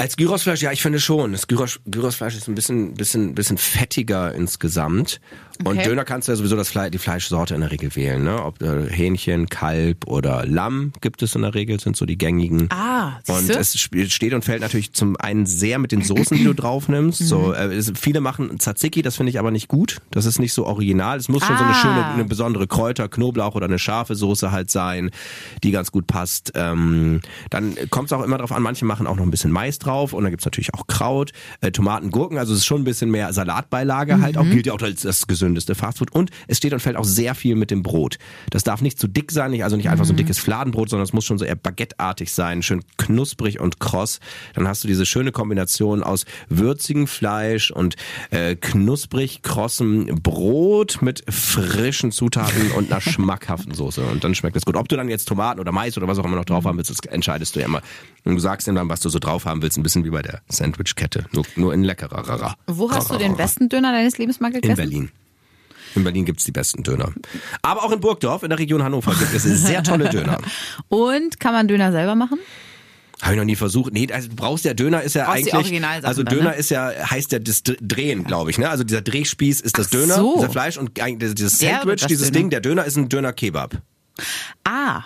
[0.00, 1.32] Als Gyrosfleisch, ja, ich finde schon.
[1.32, 5.20] Das Gyros, Gyrosfleisch ist ein bisschen, bisschen, bisschen fettiger insgesamt.
[5.62, 5.84] Und Okay.
[5.84, 8.42] Döner kannst du ja sowieso das Fleisch, die Fleischsorte in der Regel wählen, ne?
[8.42, 12.68] Ob äh, Hähnchen, Kalb oder Lamm gibt es in der Regel, sind so die gängigen.
[12.70, 13.58] Ah, Und siehste?
[13.58, 16.88] es sp- steht und fällt natürlich zum einen sehr mit den Soßen, die du drauf
[16.88, 17.20] nimmst.
[17.20, 17.24] Mhm.
[17.26, 19.98] So, äh, es, viele machen Tzatziki, das finde ich aber nicht gut.
[20.12, 21.18] Das ist nicht so original.
[21.18, 21.82] Es muss schon so eine Ah.
[21.82, 25.10] schöne, eine besondere Kräuter, Knoblauch oder eine scharfe Soße halt sein,
[25.62, 26.52] die ganz gut passt.
[26.54, 29.78] Ähm, dann kommt es auch immer drauf an, manche machen auch noch ein bisschen Mais
[29.78, 32.84] drauf und dann gibt's natürlich auch Kraut, äh, Tomaten, Gurken, also es ist schon ein
[32.84, 36.72] bisschen mehr Salatbeilage halt auch, gilt ja auch als das gesündeste Fastfood und es steht
[36.72, 38.18] und fällt auch sehr viel mit dem Brot.
[38.50, 41.04] Das darf nicht zu dick sein, nicht, also nicht einfach so ein dickes Fladenbrot, sondern
[41.04, 44.20] es muss schon so eher baguetteartig sein, schön knusprig und kross.
[44.54, 47.96] Dann hast du diese schöne Kombination aus würzigem Fleisch und
[48.30, 54.02] äh, knusprig krossem Brot mit frischen Zutaten und einer schmackhaften Soße.
[54.02, 54.76] Und dann schmeckt es gut.
[54.76, 56.90] Ob du dann jetzt Tomaten oder Mais oder was auch immer noch drauf haben willst,
[56.90, 57.82] das entscheidest du ja immer.
[58.24, 60.22] Und du sagst ihm dann, was du so drauf haben willst, ein bisschen wie bei
[60.22, 61.26] der Sandwich-Kette.
[61.32, 62.56] Nur, nur in leckerer.
[62.66, 64.70] Wo hast du den besten Döner deines Lebens mal gegessen?
[64.70, 65.10] In Berlin.
[65.94, 67.12] In Berlin gibt's die besten Döner.
[67.62, 70.38] Aber auch in Burgdorf, in der Region Hannover, gibt es sehr tolle Döner.
[70.88, 72.38] Und kann man Döner selber machen?
[73.22, 73.92] Habe ich noch nie versucht.
[73.92, 76.56] Nee, also du brauchst ja Döner ist ja Brauchst eigentlich also dann, Döner ne?
[76.56, 78.70] ist ja heißt ja das Drehen, glaube ich, ne?
[78.70, 80.36] Also dieser Drehspieß ist das Ach Döner, so.
[80.36, 82.38] dieser Fleisch und eigentlich dieses Sandwich, dieses Döner?
[82.38, 83.82] Ding, der Döner ist ein Döner Kebab.
[84.64, 85.02] Ah,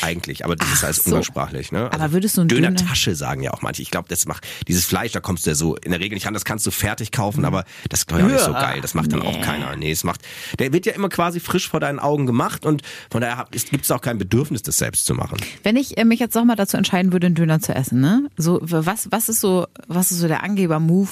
[0.00, 1.10] Eigentlich, aber das ist Ach alles so.
[1.10, 1.90] umgangssprachlich, ne?
[1.92, 3.82] Aber würdest du einen Döner- Döner-Tasche sagen ja auch manche.
[3.82, 6.26] Ich glaube, das macht dieses Fleisch, da kommst du ja so in der Regel nicht
[6.26, 8.60] ran, das kannst du fertig kaufen, aber das ist ich auch nicht so Ja.
[8.60, 8.80] geil.
[8.80, 9.76] Das macht dann auch keiner.
[9.76, 10.22] Nee, es macht
[10.58, 13.90] der wird ja immer quasi frisch vor deinen Augen gemacht und von daher gibt es
[13.90, 15.38] auch kein Bedürfnis das selbst zu machen.
[15.62, 18.28] wenn ich äh, mich jetzt noch mal dazu entscheiden würde, einen Döner zu essen, ne?
[18.36, 21.08] So, was, was ist so, was ist so der Angeber-Move,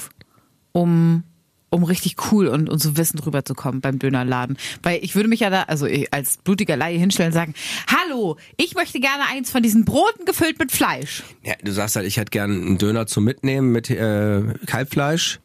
[0.73, 1.23] um,
[1.71, 4.57] um richtig cool und, und so wissend rüberzukommen beim Dönerladen?
[4.83, 7.53] Weil ich würde mich ja da, also ich als blutiger Laie hinstellen und sagen,
[7.87, 11.23] hallo, ich möchte gerne eins von diesen Broten gefüllt mit Fleisch.
[11.43, 15.39] Ja, du sagst halt, ich hätte gern einen Döner zum Mitnehmen mit äh, Kalbfleisch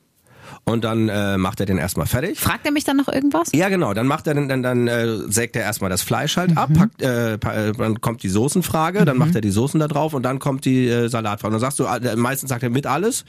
[0.64, 2.40] und dann äh, macht er den erstmal fertig.
[2.40, 3.50] Fragt er mich dann noch irgendwas?
[3.52, 3.94] Ja, genau.
[3.94, 7.02] Dann macht er dann, dann, dann äh, sägt er erstmal das Fleisch halt ab, packt,
[7.02, 10.40] äh, äh, dann kommt die Soßenfrage, dann macht er die Soßen da drauf und dann
[10.40, 11.54] kommt die äh, Salatfrage.
[11.54, 13.24] Und dann sagst du, äh, meistens sagt er mit alles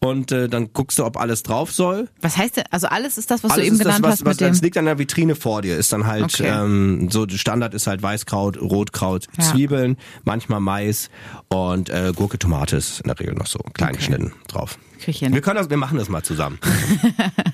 [0.00, 2.08] und äh, dann guckst du, ob alles drauf soll.
[2.20, 4.12] Was heißt denn, also alles ist das, was alles du eben ist das, genannt was,
[4.12, 4.48] hast was, mit dem...
[4.48, 5.76] das liegt an der Vitrine vor dir.
[5.76, 6.48] Ist dann halt Okay.
[6.48, 9.44] ähm, so Standard ist halt Weißkraut, Rotkraut, Ja.
[9.44, 11.10] Zwiebeln, manchmal Mais
[11.48, 14.78] und äh, Gurke, Tomate ist in der Regel noch so klein geschnitten drauf.
[15.00, 15.32] Krieg ich hin.
[15.34, 16.58] Wir können das, wir machen das mal zusammen.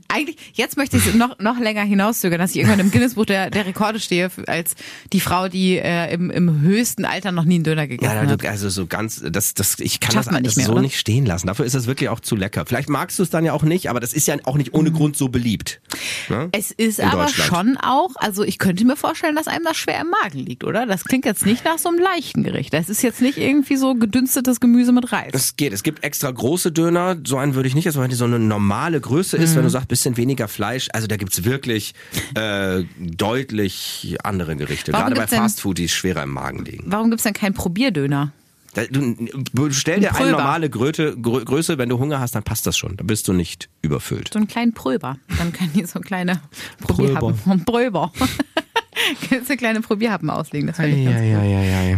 [0.08, 3.50] Eigentlich, jetzt möchte ich es noch, noch länger hinauszögern, dass ich irgendwann im Guinnessbuch der,
[3.50, 4.74] der Rekorde stehe, als
[5.12, 8.44] die Frau, die äh, im, im höchsten Alter noch nie einen Döner gegessen Ja, hat.
[8.46, 10.82] also so ganz, das, das, ich kann Schafft das nicht alles mehr, so oder?
[10.82, 11.46] nicht stehen lassen.
[11.46, 12.64] Dafür ist das wirklich auch zu lecker.
[12.66, 14.90] Vielleicht magst du es dann ja auch nicht, aber das ist ja auch nicht ohne
[14.92, 15.80] Grund so beliebt.
[16.28, 16.48] Ne?
[16.52, 20.00] Es ist In aber schon auch, also ich könnte mir vorstellen, dass einem das schwer
[20.00, 20.86] im Magen liegt, oder?
[20.86, 22.72] Das klingt jetzt nicht nach so einem leichten Gericht.
[22.74, 25.30] Das ist jetzt nicht irgendwie so gedünstetes Gemüse mit Reis.
[25.32, 25.72] Es geht.
[25.72, 27.16] Es gibt extra große Döner.
[27.24, 29.66] So einen würde ich nicht, also wenn die so eine normale Größe ist, wenn Mhm.
[29.66, 30.88] du sagst, bisschen weniger Fleisch.
[30.92, 31.94] Also da gibt's wirklich
[32.34, 34.92] äh, deutlich andere Gerichte.
[34.92, 36.84] Warum Gerade bei Fastfood, die schwerer im Magen liegen.
[36.86, 38.32] Warum gibt's denn keinen Probierdöner?
[38.74, 42.42] Da, du, stell dir Ein eine normale Größe, Grö- Größe, wenn du Hunger hast, dann
[42.42, 42.96] passt das schon.
[42.96, 44.30] Da bist du nicht überfüllt.
[44.32, 45.16] So einen kleinen Pröber.
[45.38, 46.40] Dann können die so kleine.
[46.80, 47.64] Probierhappen.
[47.64, 48.12] Pröber.
[49.28, 50.66] Kannst du kleine Probierhappen auslegen.
[50.66, 51.96] Das finde ich ganz ja, ja, ja, ja.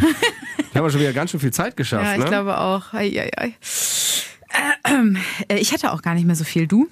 [0.72, 2.26] Da haben wir schon wieder ganz schön viel Zeit geschafft, Ja, ich ne?
[2.26, 2.92] glaube auch.
[2.92, 3.54] Ei, ei, ei.
[5.48, 6.66] Ich hätte auch gar nicht mehr so viel.
[6.66, 6.88] Du?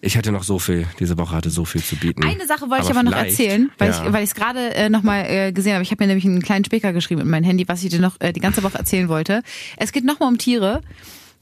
[0.00, 2.22] Ich hätte noch so viel, diese Woche hatte so viel zu bieten.
[2.22, 4.06] Eine Sache wollte ich aber noch erzählen, weil ja.
[4.06, 5.82] ich weil ich es gerade äh, nochmal äh, gesehen habe.
[5.82, 8.16] Ich habe mir nämlich einen kleinen Spicker geschrieben in mein Handy, was ich dir noch
[8.20, 9.42] äh, die ganze Woche erzählen wollte.
[9.76, 10.82] Es geht nochmal um Tiere.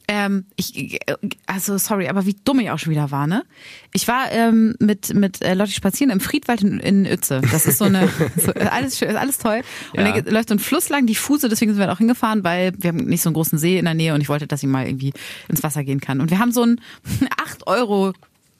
[0.08, 3.44] Ähm, ich, äh, also sorry, aber wie dumm ich auch schon wieder war, ne?
[3.92, 7.42] Ich war ähm, mit mit äh, Lotti spazieren im Friedwald in, in Uetze.
[7.50, 9.62] Das ist so eine so, alles schön, ist alles toll.
[9.94, 10.20] Und Ja.
[10.20, 12.88] da läuft so ein Fluss lang, die Fuse, deswegen sind wir auch hingefahren, weil wir
[12.88, 14.86] haben nicht so einen großen See in der Nähe und ich wollte, dass sie mal
[14.86, 15.12] irgendwie
[15.48, 16.20] ins Wasser gehen kann.
[16.20, 16.80] Und wir haben so ein
[17.44, 18.12] 8 Euro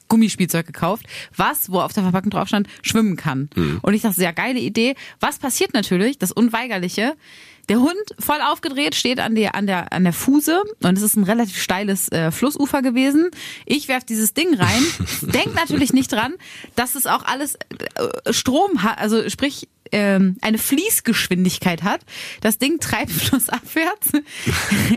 [0.09, 3.49] Gummispielzeug gekauft, was, wo auf der Verpackung drauf stand, schwimmen kann.
[3.83, 4.95] Und ich dachte, sehr geile Idee.
[5.21, 6.19] Was passiert natürlich?
[6.19, 7.15] Das Unweigerliche.
[7.69, 11.17] Der Hund voll aufgedreht steht an der an der an der Fuse und es ist
[11.17, 13.31] ein relativ steiles äh, Flussufer gewesen.
[13.65, 14.83] Ich werf dieses Ding rein,
[15.23, 16.35] denk natürlich nicht dran,
[16.77, 22.01] dass es auch alles äh, Strom hat, also sprich ähm, eine Fließgeschwindigkeit hat.
[22.41, 24.13] Das Ding treibt flussabwärts.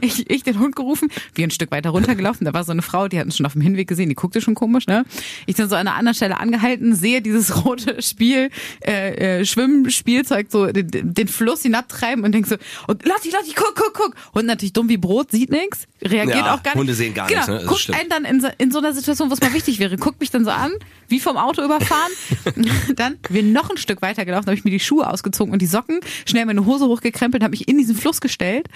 [0.02, 2.46] Ich, ich den Hund gerufen, wir ein Stück weiter runtergelaufen.
[2.46, 4.56] Da war so eine Frau, die hatten schon auf dem Hinweg gesehen, die guckte schon
[4.56, 4.88] komisch.
[4.88, 5.06] Ne?
[5.46, 8.50] Ich dann so an einer anderen Stelle angehalten, sehe dieses rote Spiel,
[8.86, 12.56] äh, äh, Schwimmspielzeug so den, den Fluss hinabtreiben und denk so,
[12.88, 14.16] und Lotti, Lotti, guck, guck, guck.
[14.34, 16.80] Hund natürlich dumm wie Brot, sieht nix, reagiert Ja, auch gar nicht.
[16.80, 17.68] Hunde sehen gar genau, nichts, ne?
[17.68, 18.00] Guckt stimmt.
[18.00, 20.32] einen dann in so, in so einer Situation, wo es mal wichtig wäre, guckt mich
[20.32, 20.72] dann so an,
[21.08, 22.12] wie vom Auto überfahren.
[22.96, 25.67] dann wir noch ein Stück weiter gelaufen, habe ich mir die Schuhe ausgezogen und die
[25.67, 28.67] Socken, schnell meine Hose hochgekrempelt, habe mich in diesen Fluss gestellt.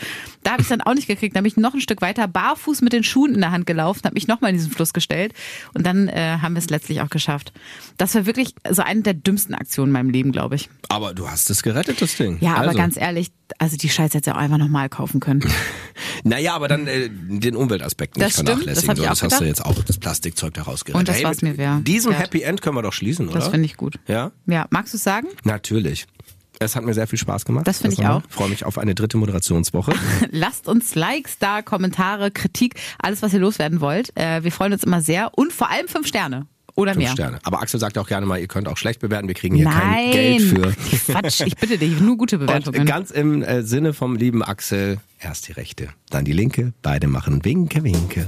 [0.43, 2.81] Da habe ich dann auch nicht gekriegt, da habe ich noch ein Stück weiter barfuß
[2.81, 5.33] mit den Schuhen in der Hand gelaufen, habe mich nochmal in diesen Fluss gestellt
[5.73, 7.53] und dann äh, haben wir es letztlich auch geschafft.
[7.97, 10.69] Das war wirklich so eine der dümmsten Aktionen in meinem Leben, glaube ich.
[10.89, 12.37] Aber du hast es gerettet, das Ding.
[12.41, 12.77] Ja, aber also.
[12.77, 15.43] ganz ehrlich, also die Scheiße hätte ja auch einfach nochmal kaufen können.
[16.25, 18.87] Naja, aber dann äh, den Umweltaspekt nicht Das stimmt, vernachlässigen.
[18.87, 20.99] das hab ich so, das hast du jetzt auch das Plastikzeug da rausgerettet.
[20.99, 21.87] Und das hey, war's mir wert.
[21.87, 22.21] Diesem Wert.
[22.21, 23.39] Happy End können wir doch schließen, oder?
[23.39, 23.99] Das finde ich gut.
[24.07, 24.31] Ja?
[24.47, 25.27] Ja, magst du es sagen?
[25.43, 25.92] Natürlich.
[26.59, 27.67] Es hat mir sehr viel Spaß gemacht.
[27.67, 28.21] Das finde ich auch.
[28.27, 29.93] Ich freue mich auf eine dritte Moderationswoche.
[30.31, 34.15] Lasst uns Likes da, Kommentare, Kritik, alles, was ihr loswerden wollt.
[34.17, 37.13] Äh, wir freuen uns immer sehr und vor allem fünf Sterne oder Fünf mehr.
[37.13, 37.39] Sterne.
[37.43, 39.27] Aber Axel sagt auch gerne mal, ihr könnt auch schlecht bewerten.
[39.27, 41.11] Wir kriegen hier Nein, kein Geld für.
[41.11, 42.85] Quatsch, ich bitte dich, nur gute Und Bewertungen.
[42.85, 47.45] ganz im äh, Sinne vom lieben Axel, erst die rechte, dann die linke, beide machen
[47.45, 48.27] Winke, Winke.